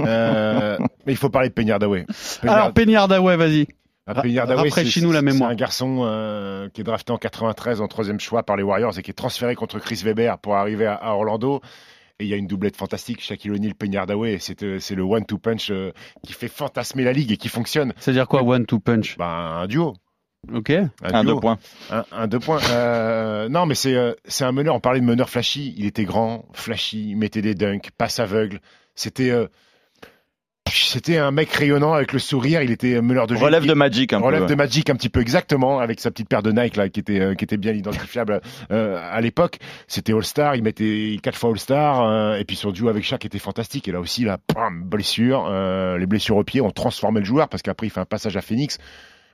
[0.00, 2.06] Euh, mais il faut parler de Peñar Daway.
[2.42, 3.66] Alors Penny Hardaway, vas-y.
[4.06, 4.12] Ah,
[4.46, 5.48] rafraîchis-nous la mémoire.
[5.48, 8.98] C'est un garçon euh, qui est drafté en 93 en troisième choix par les Warriors
[8.98, 11.62] et qui est transféré contre Chris Weber pour arriver à, à Orlando.
[12.20, 14.38] Et il y a une doublette fantastique, Shaquille O'Neal, Penny Hardaway.
[14.38, 15.90] C'est euh, c'est le one-two punch euh,
[16.22, 17.92] qui fait fantasmer la ligue et qui fonctionne.
[17.98, 19.16] C'est-à-dire quoi, one two punch?
[19.18, 19.94] Bah, un duo.
[20.52, 20.70] Ok.
[21.02, 21.58] Un, deux points.
[21.90, 22.60] Un, un deux points.
[22.70, 24.74] Euh, non, mais c'est euh, c'est un meneur.
[24.74, 25.74] On parlait de meneur flashy.
[25.76, 28.60] Il était grand, flashy, il mettait des dunks, passe aveugle.
[28.94, 29.48] C'était euh,
[30.72, 32.62] c'était un mec rayonnant avec le sourire.
[32.62, 33.44] Il était meneur de jeu.
[33.44, 34.48] Relève de Magic un relève peu.
[34.48, 37.20] de Magic un petit peu exactement avec sa petite paire de Nike là qui était
[37.20, 41.50] euh, qui était bien identifiable euh, à l'époque c'était All Star il mettait quatre fois
[41.50, 44.38] All Star euh, et puis son duo avec Shaq était fantastique et là aussi là
[44.72, 48.06] blessure euh, les blessures au pied ont transformé le joueur parce qu'après il fait un
[48.06, 48.78] passage à Phoenix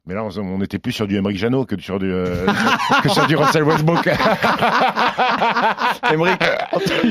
[0.07, 2.47] mais là, on, on était plus sur du Emerick Jano que sur du, euh,
[3.03, 4.07] que sur du Russell Westbrook.
[6.11, 6.39] Emmerich,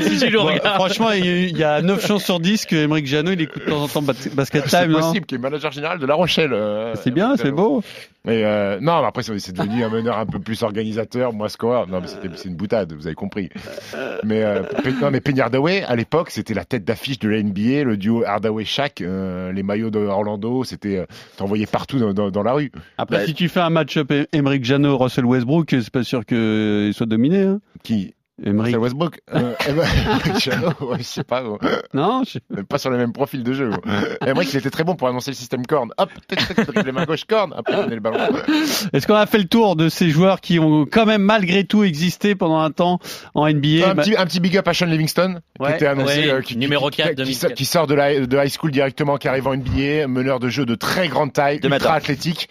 [0.02, 0.76] Si tu le Bon, regardes.
[0.76, 3.42] franchement, il y a- il y a 9 chances sur 10 que Emeric Jano, il
[3.42, 4.92] écoute de temps en temps Bas- Basket c'est Time.
[4.92, 6.54] non possible, qui est manager général de La Rochelle.
[6.54, 7.84] euh, C'est bien, c'est beau.
[8.28, 11.48] Et euh, non, mais après, c'est c'est devenu un meneur un peu plus organisateur, moins
[11.48, 11.88] scoreur.
[11.88, 13.50] Non, mais c'était- c'est une boutade, vous avez compris.
[14.24, 14.64] Mais, euh,
[15.02, 18.24] non, mais Penny Hardaway, à l'époque, c'était la tête d'affiche de la NBA, le duo
[18.26, 21.06] Hardaway-Shaq, euh, les maillots de Orlando, c'était, euh,
[21.38, 22.72] t'envoyais partout dans, dans- dans la rue.
[22.98, 26.92] Après, Bah, si tu fais un match-up Emeric Jano, Russell Westbrook, c'est pas sûr qu'il
[26.94, 27.44] soit dominé.
[27.44, 27.62] Hein.
[27.84, 28.14] Qui?
[28.46, 29.54] Russell Westbrook euh,
[30.82, 31.60] ouais, je sais pas, gros.
[31.94, 33.70] Non, je- Même pas sur le même profil de jeu.
[34.34, 35.92] moi, il était très bon pour annoncer le système corne.
[35.98, 36.10] Hop,
[36.86, 38.18] les mains gauche corne, après, donner le ballon.
[38.94, 41.84] Est-ce qu'on a fait le tour de ces joueurs qui ont quand même malgré tout
[41.84, 43.00] existé pendant un temps
[43.34, 46.20] en NBA un, petit, un petit big up à Sean Livingston, Ouais, qui était annoncé,
[46.20, 47.54] ouais, euh, qui, numéro qui- 4, qui, 2004.
[47.54, 50.66] qui sort de, la, de high school directement, qui arrive en NBA, meneur de jeu
[50.66, 52.50] de très grande taille, Deux ultra athlétique,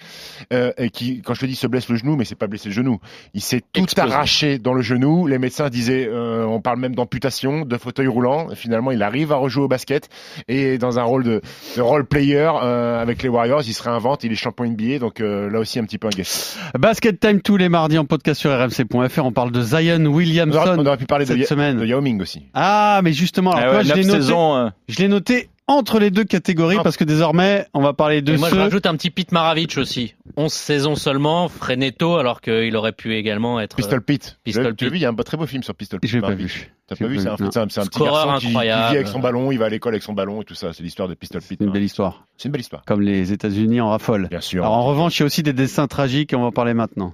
[0.53, 2.69] euh, et qui, quand je te dis se blesse le genou, mais c'est pas blessé
[2.69, 3.01] le genou,
[3.35, 4.13] il s'est tout Explosé.
[4.13, 5.27] arraché dans le genou.
[5.27, 8.49] Les médecins euh, on parle même d'amputation, de fauteuil roulant.
[8.55, 10.09] Finalement, il arrive à rejouer au basket
[10.49, 11.41] et dans un rôle de,
[11.77, 15.21] de role player euh, avec les Warriors, il se réinvente, il est champion NBA, donc
[15.21, 16.59] euh, là aussi un petit peu un guess.
[16.79, 19.25] Basket Time tous les mardis en podcast sur rmc.fr.
[19.25, 21.79] On parle de Zion On aurait, Williamson on aurait pu parler de, cette semaine.
[21.79, 22.43] de Yao Ming aussi.
[22.55, 25.09] Ah, mais justement, alors Ah ouais, toi, je l'ai neuf noté, saisons, euh, je l'ai
[25.09, 28.55] noté entre les deux catégories parce que désormais, on va parler de Et moi, je
[28.55, 28.61] ceux.
[28.61, 30.15] rajoute un petit Pete Maravich aussi.
[30.37, 34.39] 11 saisons seulement, Frenetto, alors qu'il aurait pu également être Pistol Pete.
[34.43, 34.93] Pistol Tu as Pete.
[34.93, 36.11] vu, il y a un très beau film sur Pistol Pete.
[36.11, 36.71] Je l'ai pas vu.
[36.87, 37.51] T'as J'ai pas vu, c'est un, vu, non.
[37.51, 40.03] c'est un, petit garçon qui, qui vit avec son ballon, il va à l'école avec
[40.03, 40.73] son ballon et tout ça.
[40.73, 41.59] C'est l'histoire de Pistol Pete.
[41.61, 42.25] C'est une belle histoire.
[42.39, 42.83] C'est une belle histoire.
[42.87, 44.29] Comme les États-Unis en raffolent.
[44.31, 44.65] Bien sûr.
[44.65, 46.73] Alors en revanche, il y a aussi des dessins tragiques et on va en parler
[46.73, 47.13] maintenant.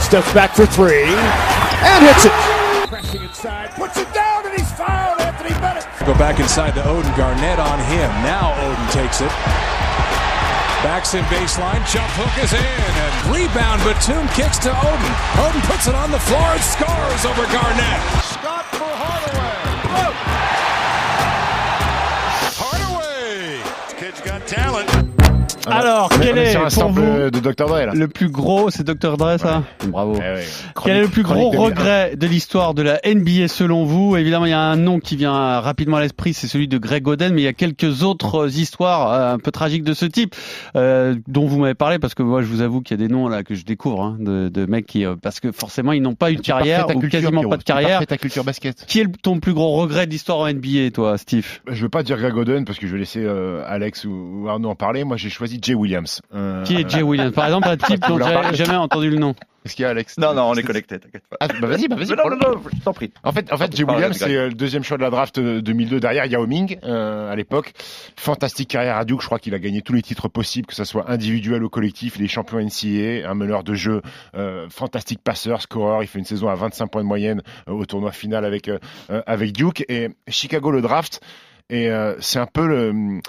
[0.00, 1.04] Steps back for three
[1.82, 2.32] and hits it.
[2.88, 4.13] Pressing inside, puts it
[6.04, 6.06] Bennett.
[6.06, 8.08] Go back inside to Odin Garnett on him.
[8.22, 9.28] Now Odin takes it.
[10.82, 11.80] Backs in baseline.
[11.90, 12.60] Jump hook is in.
[12.60, 13.80] And rebound.
[13.84, 15.14] Batum kicks to Odin.
[15.40, 18.00] Odin puts it on the floor and scores over Garnett.
[18.22, 18.84] Scott for.
[18.84, 20.33] Hardaway.
[25.66, 27.00] Alors, On quel est pour vous
[27.30, 27.66] de Dr.
[27.66, 27.92] Dre là.
[27.94, 29.16] le plus gros C'est Dr.
[29.16, 30.14] Dre ça Bravo.
[30.16, 30.44] Eh ouais.
[30.84, 31.66] Quel est le plus gros chronique 2001.
[31.68, 35.16] regret de l'histoire de la NBA selon vous Évidemment, il y a un nom qui
[35.16, 38.58] vient rapidement à l'esprit, c'est celui de Greg Oden, mais il y a quelques autres
[38.58, 40.34] histoires euh, un peu tragiques de ce type
[40.76, 43.12] euh, dont vous m'avez parlé parce que moi, je vous avoue qu'il y a des
[43.12, 46.02] noms là que je découvre hein, de, de mecs qui, euh, parce que forcément, ils
[46.02, 47.50] n'ont pas eu de carrière ou culture, quasiment Pierrot.
[47.50, 48.06] pas de carrière.
[48.06, 48.84] ta culture basket.
[48.86, 51.60] Qui est le- ton plus gros regret de l'histoire en NBA, toi, Steve?
[51.68, 54.48] Je veux pas dire Greg Oden parce que je vais laisser euh, Alex ou, ou
[54.48, 55.04] Arnaud en parler.
[55.04, 56.20] Moi, j'ai choisi Jay Williams.
[56.34, 57.32] Euh, Qui est Jay Williams?
[57.32, 59.34] Par exemple, un type dont j'ai jamais entendu le nom.
[59.64, 61.38] Est-ce qu'il y a Alex Non, non, on est connecté, t'inquiète pas.
[61.40, 62.08] Ah, bah vas-y, bah vas-y.
[62.10, 63.10] Non, non, non, je t'en prie.
[63.22, 65.62] En fait, en fait, Jay Williams, c'est euh, le deuxième choix de la draft euh,
[65.62, 67.72] 2002 derrière Yao Ming euh, à l'époque.
[68.14, 69.22] Fantastique carrière à Duke.
[69.22, 72.16] Je crois qu'il a gagné tous les titres possibles, que ce soit individuel ou collectif.
[72.18, 74.02] Il est champion NCAA, un meneur de jeu,
[74.36, 76.02] euh, fantastique passeur, scoreur.
[76.02, 78.78] Il fait une saison à 25 points de moyenne euh, au tournoi final avec euh,
[79.10, 81.22] euh, avec Duke et Chicago le draft.
[81.70, 83.20] Et euh, c'est un peu le euh,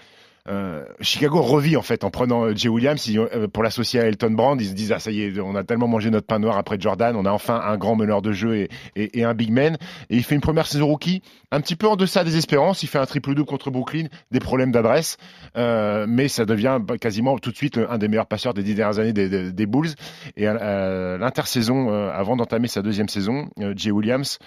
[1.01, 4.61] Chicago revit en fait en prenant euh, Jay Williams euh, pour l'associer à Elton Brand.
[4.61, 6.77] Ils se disent ah ça y est, on a tellement mangé notre pain noir après
[6.79, 9.77] Jordan, on a enfin un grand meneur de jeu et, et, et un big man.
[10.09, 12.83] Et il fait une première saison rookie, un petit peu en deçà des espérances.
[12.83, 15.17] Il fait un triple double contre Brooklyn, des problèmes d'adresse,
[15.57, 18.75] euh, mais ça devient bah, quasiment tout de suite un des meilleurs passeurs des dix
[18.75, 19.89] dernières années des, des- Bulls.
[20.37, 24.37] Et l'intersaison, euh, avant d'entamer sa deuxième saison, euh, Jay Williams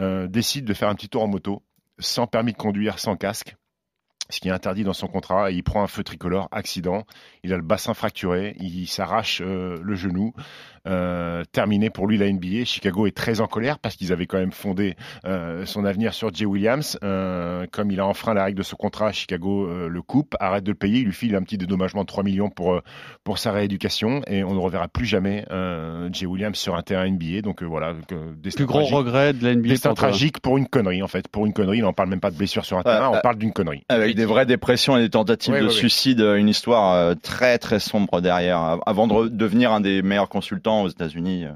[0.00, 1.62] euh, décide de faire un petit tour en moto,
[1.98, 3.56] sans permis de conduire, sans casque
[4.30, 7.06] ce qui est interdit dans son contrat, il prend un feu tricolore, accident,
[7.44, 10.34] il a le bassin fracturé, il s'arrache euh, le genou,
[10.88, 12.64] euh, terminé pour lui la NBA.
[12.64, 14.94] Chicago est très en colère parce qu'ils avaient quand même fondé
[15.26, 16.98] euh, son avenir sur Jay Williams.
[17.04, 20.64] Euh, comme il a enfreint la règle de ce contrat, Chicago euh, le coupe, arrête
[20.64, 22.80] de le payer, il lui file un petit dédommagement de 3 millions pour, euh,
[23.24, 27.08] pour sa rééducation, et on ne reverra plus jamais euh, Jay Williams sur un terrain
[27.08, 27.42] NBA.
[27.42, 28.94] Donc euh, voilà, donc, euh, destin Plus gros tragique.
[28.96, 29.68] regret de la NBA.
[29.68, 30.08] Destin pour toi.
[30.08, 31.82] tragique pour une connerie en fait, pour une connerie.
[31.82, 33.82] On parle même pas de blessure sur un terrain, on parle d'une connerie.
[33.88, 37.58] Avec des vraies dépressions et des tentatives Ouais, de ouais, suicide, une histoire euh, très
[37.58, 41.44] très sombre derrière, av- avant de devenir un des meilleurs consultants aux États-Unis.
[41.44, 41.52] euh.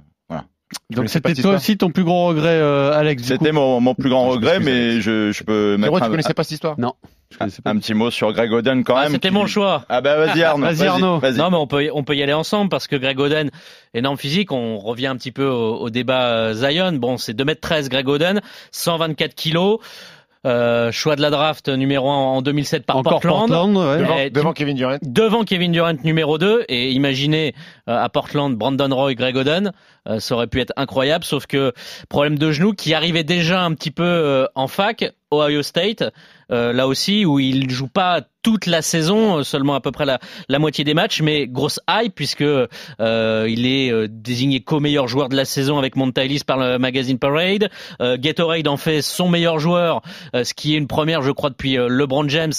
[0.88, 3.24] Donc c'était toi aussi ton plus gros regret, euh, Alex.
[3.24, 6.32] C'était mon, mon plus grand regret, mais je, je peux mettre Pierrot, tu un, connaissais
[6.32, 6.94] pas cette histoire Non.
[7.30, 7.70] Je connaissais pas.
[7.70, 9.12] un petit mot sur Greg Oden quand Ah, même.
[9.12, 9.85] C'était qui- mon choix.
[9.90, 10.64] Ah bah vas-y Arnaud.
[10.66, 11.18] Vas-y, Arnaud.
[11.18, 11.37] Vas-y.
[11.37, 13.50] Non, mais on peut, on peut y aller ensemble parce que Greg Oden,
[13.92, 14.50] énorme physique.
[14.50, 16.92] On revient un petit peu au, au débat euh, Zion.
[16.92, 19.78] Bon, c'est 2m13 Greg Oden, 124 kilos.
[20.44, 23.48] Euh, choix de la draft numéro 1 en 2007 par Encore Portland.
[23.48, 23.98] Portland, ouais.
[23.98, 24.98] Devant, devant Kevin Durant.
[25.00, 27.55] devant Kevin Durant numéro 2 et imaginez
[27.88, 29.72] euh, à Portland Brandon Roy Greg Oden
[30.09, 31.72] euh, ça aurait pu être incroyable sauf que
[32.09, 36.02] problème de genou qui arrivait déjà un petit peu euh, en fac Ohio State
[36.50, 40.05] euh, là aussi où il joue pas toute la saison euh, seulement à peu près
[40.05, 42.68] la, la moitié des matchs mais grosse hype puisque euh,
[43.48, 47.18] il est euh, désigné co-meilleur joueur de la saison avec Monta Ellis par le magazine
[47.18, 50.02] Parade euh, Gatorade en fait son meilleur joueur
[50.35, 52.52] euh, ce qui est une première je crois depuis euh, LeBron James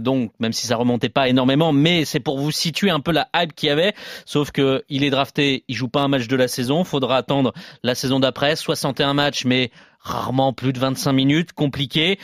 [0.00, 3.28] donc même si ça remontait pas énormément, mais c'est pour vous situer un peu la
[3.34, 3.94] hype qu'il y avait.
[4.24, 7.52] Sauf que il est drafté, il joue pas un match de la saison, faudra attendre
[7.82, 12.18] la saison d'après, 61 matchs, mais rarement plus de 25 minutes, compliqué.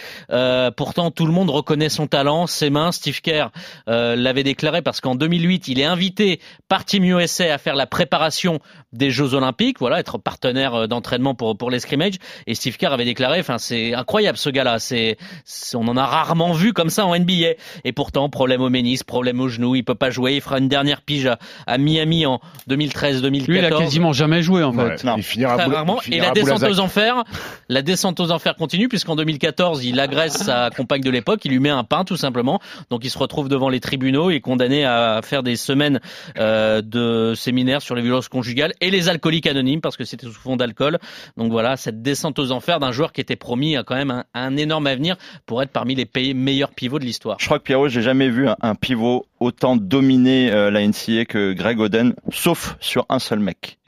[0.76, 2.87] Pourtant, tout le monde reconnaît son talent, ses mains.
[2.92, 3.50] Steve Kerr
[3.88, 7.86] euh, l'avait déclaré parce qu'en 2008, il est invité par Team USA à faire la
[7.86, 8.58] préparation
[8.92, 12.14] des Jeux Olympiques, voilà, être partenaire euh, d'entraînement pour pour les scrimmages.
[12.46, 14.78] Et Steve Kerr avait déclaré, enfin, c'est incroyable ce gars-là.
[14.78, 17.54] C'est, c'est- on en a rarement vu comme ça en NBA.
[17.84, 20.34] Et pourtant, problème au ménis, problème au genou, il peut pas jouer.
[20.34, 23.46] Il fera une dernière pige à, à Miami en 2013-2014.
[23.46, 24.78] Lui, il a quasiment jamais joué en fait.
[24.82, 25.14] Ouais, non.
[25.16, 25.98] il finira Très rarement.
[26.06, 27.24] il Et la descente aux enfers,
[27.68, 31.58] la descente aux enfers continue puisqu'en 2014, il agresse sa compagne de l'époque, il lui
[31.58, 32.60] met un pain tout simplement.
[32.90, 36.00] Donc il se retrouve devant les tribunaux et est condamné à faire des semaines
[36.38, 40.32] euh, de séminaires sur les violences conjugales et les alcooliques anonymes parce que c'était sous
[40.32, 40.98] fond d'alcool.
[41.36, 44.56] Donc voilà, cette descente aux enfers d'un joueur qui était promis à quand même un,
[44.56, 47.36] énorme avenir pour être parmi les pays- meilleurs pivots de l'histoire.
[47.40, 51.24] Je crois que Pierrot, j'ai jamais vu un, un pivot autant dominer euh, la NCA
[51.24, 53.78] que Greg Oden, sauf sur un seul mec.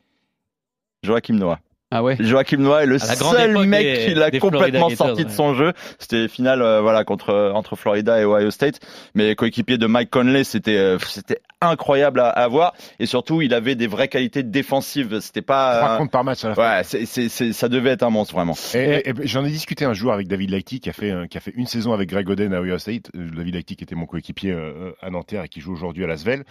[1.03, 1.61] Joachim Noah.
[1.93, 2.17] Ah ouais.
[2.21, 5.35] Joachim Noah est le seul mec des- qui l'a complètement Gators, sorti de ouais.
[5.35, 5.73] son jeu.
[5.99, 8.79] C'était finale euh, voilà contre entre Florida et Ohio State,
[9.15, 13.53] mais coéquipier de Mike Conley, c'était euh, c'était incroyable à, à voir et surtout il
[13.53, 15.21] avait des vraies qualités défensives.
[15.21, 16.77] C'était pas Trois euh, comptes par match à la fin.
[16.79, 18.55] ouais, c'est c'est c'est- ça devait être un monstre vraiment.
[18.75, 21.27] Et, et- et j'en ai discuté un jour avec David Lighty qui a fait euh,
[21.27, 23.11] qui a fait une saison avec Greg Oden à Ohio State.
[23.15, 24.57] Euh, David Lighty qui était mon coéquipier
[25.03, 26.45] à Nanterre et qui joue aujourd'hui à Lasvel.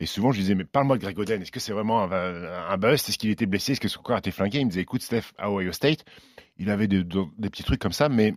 [0.00, 1.42] Et souvent je lui disais mais parle-moi de Greg Oden.
[1.42, 2.10] Est-ce que c'est vraiment un,
[2.70, 3.08] un bust?
[3.08, 3.72] Est-ce qu'il était blessé?
[3.72, 4.58] Est-ce que son corps a été flingué?
[4.58, 6.04] Il me disait écoute Steph à Ohio State,
[6.58, 8.34] il avait des, des petits trucs comme ça, mais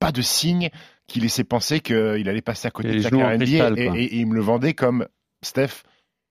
[0.00, 0.70] pas de signe
[1.06, 1.96] qui laissait penser qu'il
[2.28, 3.44] allait passer à côté Et de sa carrière NBA.
[3.44, 3.96] cristal, Et, quoi.
[3.98, 5.06] et- et il me le vendait comme
[5.44, 5.82] Steph.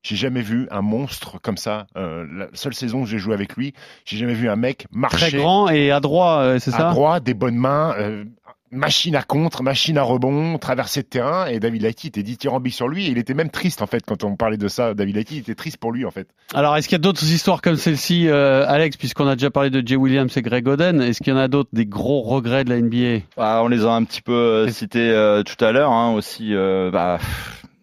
[0.06, 1.88] J'ai jamais vu un monstre comme ça.
[1.96, 3.74] Euh, la seule saison où j'ai joué avec lui,
[4.04, 6.90] j'ai jamais vu un mec marcher Très grand et adroit, euh, c'est à ça?
[6.92, 8.26] droit, des bonnes mains, euh,
[8.70, 11.46] machine à contre, machine à rebond, traversée de terrain.
[11.46, 13.06] Et David Lighty était dithyrambique sur lui.
[13.06, 14.94] Et il était même triste en fait quand on parlait de ça.
[14.94, 16.28] David Lighty il était triste pour lui en fait.
[16.54, 19.70] Alors, est-ce qu'il y a d'autres histoires comme celle-ci, euh, Alex, puisqu'on a déjà parlé
[19.70, 22.66] de Jay Williams et Greg Oden Est-ce qu'il y en a d'autres, des gros regrets
[22.66, 25.92] de la NBA on les a un petit peu euh, cités euh, tout à l'heure
[25.92, 26.54] hein, aussi.
[26.54, 27.20] euh, bah,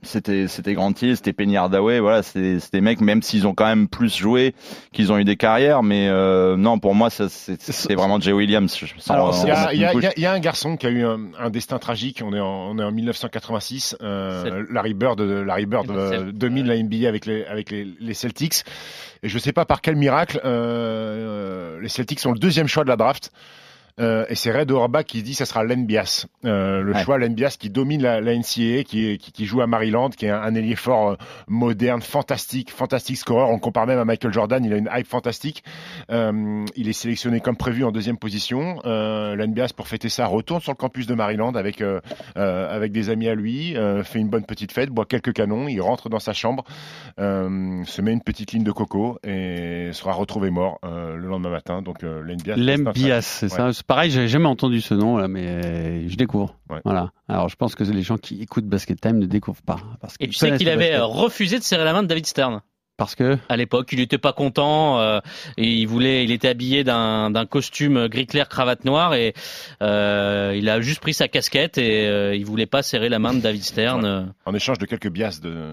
[0.02, 3.54] c'était c'était Grant Hill, c'était Penny Hardaway, voilà, c'était c'était des mecs même s'ils ont
[3.54, 4.54] quand même plus joué,
[4.92, 7.60] qu'ils ont eu des carrières, mais euh, non pour moi ça c'est-
[7.94, 8.74] vraiment Jay Williams.
[9.72, 10.02] Il y, y a- couche.
[10.02, 12.22] il y a- il y a un garçon qui a eu un, un destin tragique.
[12.24, 13.96] On est en, on est en 1986.
[14.02, 18.14] Euh, Larry Bird, euh, Larry Bird euh, 2000 la NBA avec les avec les, les
[18.14, 18.64] Celtics.
[19.22, 22.88] Et je sais pas par quel miracle, euh, les Celtics sont le deuxième choix de
[22.88, 23.30] la draft.
[24.00, 27.02] Euh, et c'est Red Auerbach qui dit que ça sera Len Bias, euh, le Ouais.
[27.04, 30.08] choix Len Bias qui domine la, la NCAA, qui, est- qui, qui joue à Maryland,
[30.10, 31.16] qui est un, un ailier fort euh,
[31.48, 33.50] moderne, fantastique, fantastique scoreur.
[33.50, 35.62] On compare même à Michael Jordan, il a une hype fantastique.
[36.10, 38.80] Il est sélectionné comme prévu en deuxième position.
[38.84, 41.82] Euh, Len Bias, pour fêter ça, retourne sur le campus de Maryland avec
[42.36, 46.08] avec des amis à lui, fait une bonne petite fête, boit quelques canons, il rentre
[46.08, 46.64] dans sa chambre,
[47.18, 51.82] se met une petite ligne de coco et sera retrouvé mort le lendemain matin.
[51.82, 52.56] Donc euh, Len Bias.
[52.56, 53.72] Lem c'est un- Bias, c'est ça.
[53.90, 56.55] Pareil, j'avais jamais entendu ce nom là, mais euh, je découvre.
[56.70, 56.79] Ouais.
[56.85, 57.11] Voilà.
[57.29, 59.79] Alors, je pense que les gens qui écoutent Basket Time ne découvrent pas.
[60.00, 61.00] Parce Et tu sais qu'il avait basket.
[61.00, 62.61] euh, refusé de serrer la main de David Stern.
[63.00, 63.88] Parce que à l'époque.
[63.92, 65.20] Il n'était pas content euh,
[65.56, 69.32] et il voulait, il était habillé d'un d'un costume gris clair cravate noire et
[69.80, 73.32] euh, il a juste pris sa casquette et euh, il voulait pas serrer la main
[73.32, 74.34] de David Stern.
[74.44, 75.70] en échange de quelques bias de.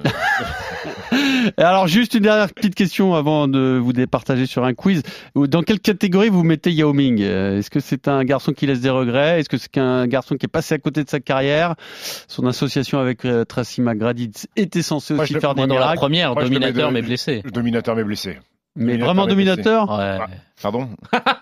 [1.58, 5.04] Et Alors juste une dernière petite question avant de vous départager sur un quiz.
[5.36, 7.22] Dans quelle catégorie vous mettez Yao Ming?
[7.22, 9.42] Est-ce que c'est un garçon qui laisse des regrets?
[9.42, 11.76] Est-ce que c'est un garçon qui est passé à côté de sa carrière?
[12.30, 15.68] Son association avec euh, Tracy McGrady était censée Moi, aussi je le- faire des Moi,
[15.68, 17.17] dans la miracles, première, Moi, dominateur mais blessé.
[17.44, 18.38] Le dominateur mais blessé.
[18.76, 19.56] mais dominateur vraiment mais blessé.
[19.56, 19.90] dominateur?
[19.90, 20.18] Ouais.
[20.22, 20.28] Ah.
[20.62, 20.90] Pardon?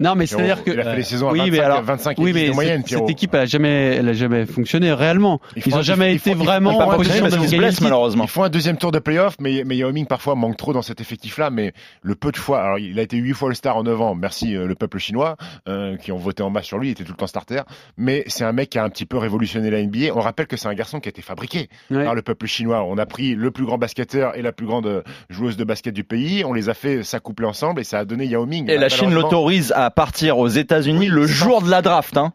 [0.00, 2.18] Non, mais c'est-à-dire que Il a fait les saisons à oui, 25, mais alors, 25
[2.18, 3.06] oui, et 10 mais de moyenne, cette, Pierrot.
[3.06, 5.40] cette équipe, elle a jamais, elle a jamais fonctionné réellement.
[5.54, 7.60] Ils Ils ont un- jamais ils été ils vraiment en position de se gagner blesse
[7.70, 7.82] le titre.
[7.84, 8.24] malheureusement.
[8.24, 10.82] Ils font un deuxième tour de playoff, mais, mais Yao Ming parfois manque trop dans
[10.82, 11.50] cet effectif-là.
[11.50, 14.00] Mais le peu de fois, alors il a été huit fois le star en 9
[14.00, 14.16] ans.
[14.16, 15.36] Merci euh, le peuple chinois
[15.68, 16.88] euh, qui ont voté en masse sur lui.
[16.88, 17.60] Il était tout le temps starter.
[17.96, 20.12] Mais c'est un mec qui a un petit peu révolutionné la NBA.
[20.16, 22.02] On rappelle que c'est un garçon qui a été fabriqué Ouais.
[22.04, 22.82] par le peuple chinois.
[22.82, 25.94] On a pris le plus grand basketteur et la plus grande euh, joueuse de basket
[25.94, 26.44] du pays.
[26.44, 28.68] On les a fait s'accoupler ensemble et ça a donné Yao Ming.
[28.68, 32.16] Et la Chine l'autorise à partir aux États-Unis le jour de la draft.
[32.16, 32.32] Hein.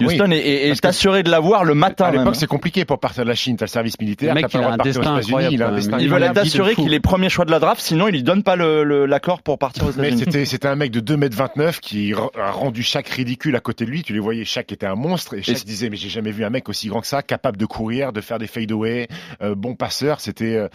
[0.00, 0.06] Oui.
[0.14, 3.24] Houston est, est- est assuré de l'avoir le matin À l'époque, c'est compliqué pour partir
[3.24, 3.56] de la Chine.
[3.56, 5.54] T'as le service militaire, t'as pas le droit un de partir destin aux États-Unis.
[5.54, 5.98] Il a un.
[5.98, 8.44] Ils veulent être assurés qu'il est premier choix de la draft, sinon ils lui donnent
[8.44, 10.18] pas le- le- l'accord pour partir aux Mais États-Unis.
[10.24, 14.04] c'était, c'était un mec de 2m29 qui a rendu chaque ridicule à côté de lui.
[14.04, 15.34] Tu les voyais, chaque était un monstre.
[15.34, 17.56] Et chaque Et- disait, mais j'ai jamais vu un mec aussi grand que ça, capable
[17.56, 19.08] de courir, de faire des fade-away,
[19.42, 20.20] euh, bon passeur.
[20.20, 20.68] C'était, euh,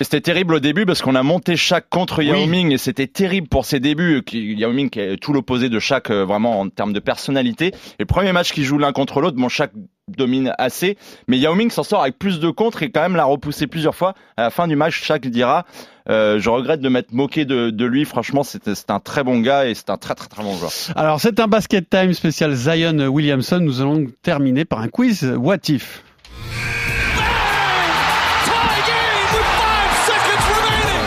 [0.00, 2.48] C'était terrible au début parce qu'on a monté chaque contre Yao Oui.
[2.48, 4.20] Ming et c'était terrible pour ses débuts.
[4.32, 7.66] Yao Ming qui est tout l'opposé de chaque vraiment en termes de personnalité.
[7.68, 9.70] Et le premier match qu'ils jouent l'un contre l'autre, bon chaque
[10.08, 10.98] domine assez,
[11.28, 13.94] mais Yao Ming s'en sort avec plus de contre et quand même l'a repoussé plusieurs
[13.94, 14.14] fois.
[14.36, 15.64] À la fin du match, chaque dira
[16.10, 18.04] euh, je regrette de m'être moqué de, de lui.
[18.04, 20.72] Franchement, c'était c'est un très bon gars et c'est un très très très bon joueur.
[20.96, 23.60] Alors, c'est un basket time spécial Zion Williamson.
[23.60, 26.02] Nous allons terminer par un quiz What If?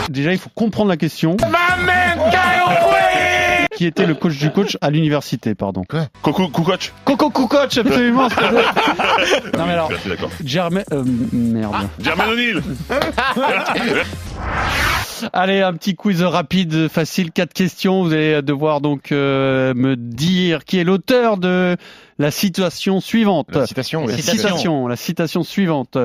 [0.08, 1.36] Déjà, il faut comprendre la question.
[3.76, 5.84] Qui était le coach du coach à l'université, pardon.
[6.22, 6.92] Coucou, coach.
[7.04, 8.28] Coco Coach, absolument.
[9.58, 9.90] non mais alors.
[10.44, 11.02] Germain, euh,
[11.32, 11.88] merde.
[11.98, 12.62] Jermaine O'Neal.
[15.32, 18.02] Allez, un petit quiz rapide, facile, quatre questions.
[18.02, 21.76] Vous allez devoir donc euh, me dire qui est l'auteur de
[22.18, 23.54] la citation suivante.
[23.54, 24.06] la citation.
[24.06, 24.22] La oui.
[24.22, 24.86] citation.
[24.86, 25.98] la citation suivante.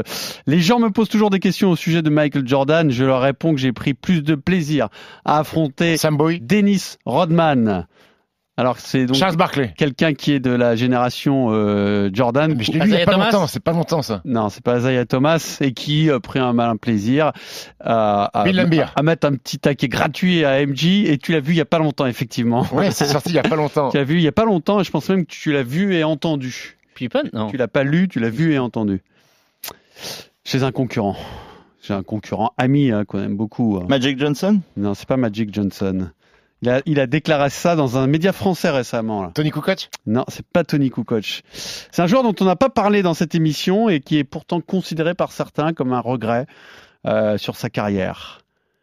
[0.46, 2.92] Les gens me posent toujours des questions au sujet de Michael Jordan.
[2.92, 4.90] Je leur réponds que j'ai pris plus de plaisir
[5.26, 7.88] à affronter Sam Boy, Dennis Rodman.
[8.60, 9.72] Alors c'est donc Charles Barkley.
[9.78, 12.56] quelqu'un qui est de la génération euh, Jordan.
[12.58, 13.48] Mais je l'ai lu il y a Isaiah pas Thomas longtemps.
[13.48, 14.22] C'est pas longtemps, ça.
[14.26, 17.34] Non, c'est pas Isaiah Thomas et qui a pris un malin plaisir
[17.80, 18.32] à,
[19.04, 21.78] mettre un petit taquet gratuit à MJ et tu l'as vu il y a pas
[21.78, 22.66] longtemps effectivement.
[22.72, 23.90] Ouais, c'est sorti il y a pas longtemps.
[23.90, 25.64] Tu l'as vu il y a pas longtemps et je pense même que tu l'as
[25.64, 26.78] vu et entendu.
[26.96, 27.52] Pippen Non.
[27.52, 29.04] Tu l'as pas lu, tu l'as vu et entendu.
[30.44, 31.16] Chez un concurrent.
[31.84, 33.78] J'ai un concurrent ami hein, qu'on aime beaucoup.
[33.80, 33.86] hein.
[33.88, 34.62] Magic Johnson?
[34.76, 36.10] Non, c'est pas Magic Johnson.
[36.64, 39.22] Il a, il a déclaré ça dans un média français récemment.
[39.22, 39.32] Là.
[39.36, 39.90] Tony Kukoc?
[40.08, 41.44] Non, c'est pas Tony Kukoc.
[41.54, 44.60] C'est un joueur dont on n'a pas parlé dans cette émission et qui est pourtant
[44.60, 46.48] considéré par certains comme un regret
[47.06, 48.40] euh, sur sa carrière.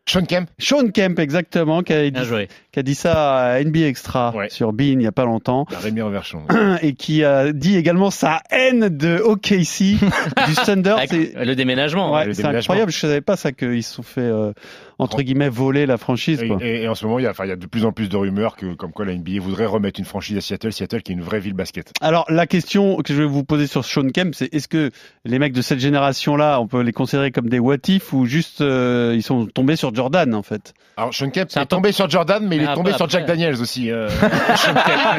[0.06, 0.48] Sean Kemp?
[0.58, 2.48] Sean Kemp, exactement, qui a, Bien dit, joué.
[2.74, 4.50] Qui a dit ça à NBA Extra Ouais.
[4.50, 6.42] sur Bean il y a pas longtemps Rémi Reverchon.
[6.82, 10.00] et qui a dit également sa haine de OKC,
[10.48, 10.96] du Thunder.
[11.10, 12.12] Le déménagement.
[12.12, 14.52] ouais, c'est incroyable, je savais pas ça qu'ils se sont fait euh,
[14.98, 16.42] entre guillemets voler la franchise.
[16.42, 16.58] Et, Quoi.
[16.60, 17.92] et- et en ce moment, il y, a, enfin, il y a de plus en
[17.92, 20.72] plus de rumeurs que, comme quoi la NBA voudrait remettre une franchise à Seattle.
[20.72, 21.92] Seattle qui est une vraie ville basket.
[22.00, 24.90] Alors la question que je vais vous poser sur Sean Kemp, c'est est-ce que
[25.24, 28.60] les mecs de cette génération-là, on peut les considérer comme des what if ou juste
[28.60, 30.74] euh, ils sont tombés sur Jordan en fait?
[30.96, 32.90] Alors Sean Kemp C'est un est tombé sur Jordan, mais il Mais est un tombé
[32.90, 33.08] peu sur.
[33.08, 33.90] Jack Daniels aussi.
[33.90, 34.08] euh.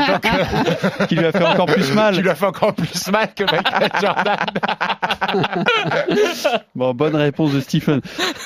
[0.07, 2.13] Donc, Qui lui a fait encore plus mal.
[2.15, 4.35] qui lui a fait encore plus mal que Michael Jordan.
[6.75, 8.01] Bon, bonne réponse de Stephen.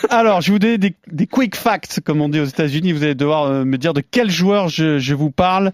[0.10, 2.91] Alors, je vous donne des, des quick facts, comme on dit aux États-Unis.
[2.93, 5.72] Vous allez devoir euh, me dire de quel joueur je, je vous parle.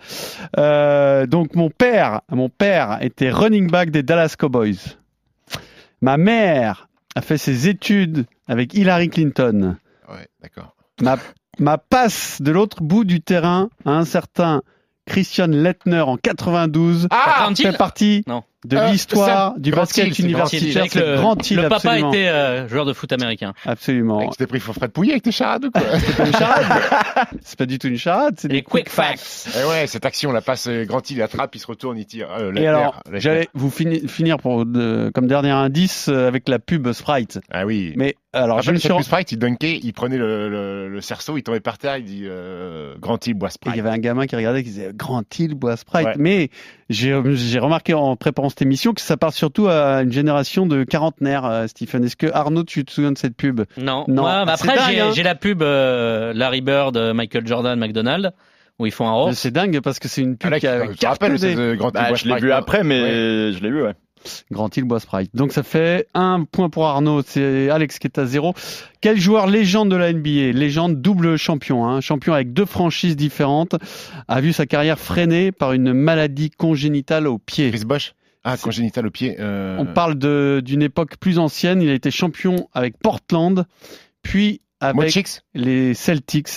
[0.57, 4.97] Euh, donc, mon père, mon père était running back des Dallas Cowboys.
[6.01, 9.75] Ma mère a fait ses études avec Hillary Clinton.
[10.09, 10.75] Ouais, d'accord.
[11.01, 11.17] Ma,
[11.59, 14.61] ma passe de l'autre bout du terrain à un certain
[15.05, 18.43] Christian Lettner en 92 Ah, fait partie Non.
[18.65, 20.85] De Euh, l'histoire du Grant basket Grant universitaire.
[20.89, 22.11] C'est le, Grant Hill, le papa absolument.
[22.11, 23.53] était euh, joueur de foot américain.
[23.65, 24.29] Absolument.
[24.37, 25.81] T'es pris Fred Pouillet avec tes charades ou quoi?
[25.99, 26.81] C'est pas une charade.
[27.41, 28.35] C'est pas du tout une charade.
[28.37, 29.49] C'est Les des quick facts.
[29.59, 32.29] Eh ouais, cette action, la passe euh, Grand il attrape, il se retourne, il tire.
[32.37, 36.59] Euh, Et alors, j'allais vous fini- finir pour de- comme dernier indice euh, avec la
[36.59, 37.39] pub Sprite.
[37.51, 37.93] Ah oui.
[37.95, 41.37] Mais alors, je me suis rendu Sprite, il dunkait, il prenait le, le, le cerceau,
[41.37, 43.75] il tombait par terre, il dit euh, Grand Hill boit il Sprite.
[43.75, 46.05] y avait un gamin qui regardait qui disait Grand Hill boit Sprite.
[46.05, 46.13] Ouais.
[46.17, 46.49] Mais
[46.89, 50.83] j'ai j'ai remarqué en préparant cette émission que ça parle surtout à une génération de
[50.83, 52.03] quarantenaires, euh, Stephen.
[52.03, 53.61] Est-ce que Arnaud, tu te souviens de cette pub?
[53.77, 54.05] Non.
[54.07, 54.21] Non.
[54.23, 55.11] Moi, bah après, j'ai hein.
[55.13, 58.33] j'ai la pub euh, Larry Bird, euh, Michael Jordan, McDonald,
[58.79, 59.39] où ils font un roast.
[59.39, 60.91] C'est dingue parce que c'est une Ah, pub là, qui a Hill
[61.93, 63.51] Bah, Je l'ai vu après, mais Ouais.
[63.57, 63.93] je l'ai vu, ouais.
[64.51, 65.31] Grand Hill boit Sprite.
[65.35, 67.21] Donc ça fait un point pour Arnaud.
[67.25, 68.53] C'est Alex qui est à zéro.
[69.01, 73.75] Quel joueur légende de la NBA, légende double champion, hein, champion avec deux franchises différentes,
[74.27, 77.71] a vu sa carrière freinée par une maladie congénitale au pied.
[77.71, 78.13] Chris Bosch
[78.43, 79.35] Ah, congénital au pied.
[79.39, 80.15] euh, On parle
[80.61, 81.81] d'une époque plus ancienne.
[81.81, 83.65] Il a été champion avec Portland,
[84.21, 86.49] puis avec les Celtics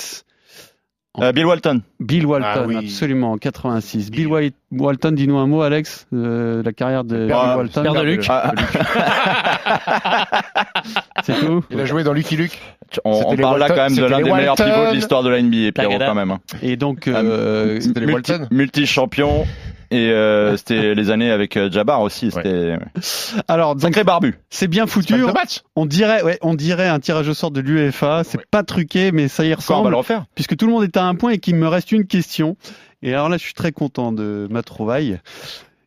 [1.21, 1.81] Euh, Bill Walton.
[2.01, 2.77] Bill Walton, Ah oui.
[2.77, 4.11] absolument, en 86.
[4.11, 4.29] Bill, Bill.
[4.29, 4.41] Wa-
[4.87, 7.83] Walton, dis-nous un mot, Alex, de la carrière de Bill de- Walton.
[7.83, 8.27] père de Luc.
[8.29, 8.53] Ah,
[11.25, 11.65] C'est tout.
[11.71, 12.59] Il a joué dans Lucky Luke.
[13.05, 15.73] on parle là quand même de l'un des meilleurs pivots de l'histoire de la NBA,
[15.73, 16.31] Pierrot, quand même.
[16.31, 16.39] hein.
[16.63, 18.47] Et donc, euh, C'était les multi, Walton.
[18.51, 19.47] multi-champion.
[19.91, 22.31] Et euh, c'était les années avec euh, Jabbar aussi.
[22.31, 22.77] C'était
[23.49, 24.35] alors, donc, sacré barbu.
[24.51, 25.15] c'est bien foutu.
[25.15, 25.63] De match.
[25.77, 28.23] On dirait, ouais, on dirait un tirage au sort de l'UEFA.
[28.25, 28.45] C'est Ouais.
[28.51, 29.91] pas truqué, mais ça y Quoi, on va ressemble.
[29.91, 30.25] le refaire.
[30.35, 32.57] puisque tout le monde est à un point et qu'il me reste une question.
[33.03, 35.21] Et alors là, je suis très content de ma trouvaille.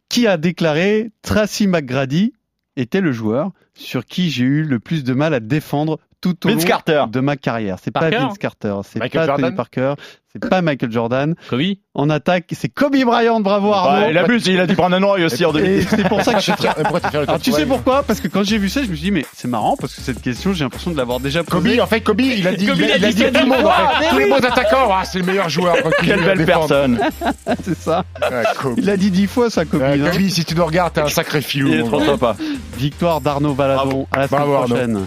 [0.09, 2.33] Qui a déclaré Tracy McGrady
[2.77, 6.49] était le joueur sur qui j'ai eu le plus de mal à défendre tout au
[6.49, 7.03] Vince long Carter.
[7.11, 7.77] de ma carrière.
[7.83, 9.93] C'est pas Vince Carter, c'est Michael pas Tony Jordan Parker,
[10.31, 11.35] c'est pas Michael Jordan.
[11.49, 11.61] Kobe
[11.93, 14.07] En attaque, c'est Kobe Bryant, bravo Arnaud.
[14.11, 15.71] Il abuse, il a dû prendre un Roy aussi en 2000.
[15.71, 16.69] Et c'est pour ça que je suis très...
[16.69, 18.03] Alors tu sais pourquoi?
[18.03, 20.01] Parce que quand j'ai vu ça, je me suis dit mais c'est marrant parce que
[20.01, 21.81] cette question, j'ai l'impression de l'avoir déjà Kobe, posée.
[21.81, 23.43] en fait, Kobe, il a dit, Kobe, il a, il a il a dit tout
[23.43, 24.09] le monde, en fait.
[24.09, 25.75] Tous les bons attaquants, ah, c'est le meilleur joueur.
[26.03, 26.99] Quelle belle personne.
[27.63, 28.05] c'est ça.
[28.61, 28.75] Kobe.
[28.77, 29.81] Il a dit dix fois ça, Kobe.
[29.81, 29.97] Hein.
[30.11, 31.69] Kobe, si tu nous regardes, t'es un sacré filou.
[31.73, 32.35] Il est trop sympa.
[32.77, 34.07] Victoire d'Arnaud Valadon.
[34.11, 34.67] À la semaine Bravo, Arnaud.
[34.75, 35.05] prochaine.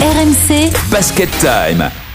[0.00, 2.07] RMC Basket Time.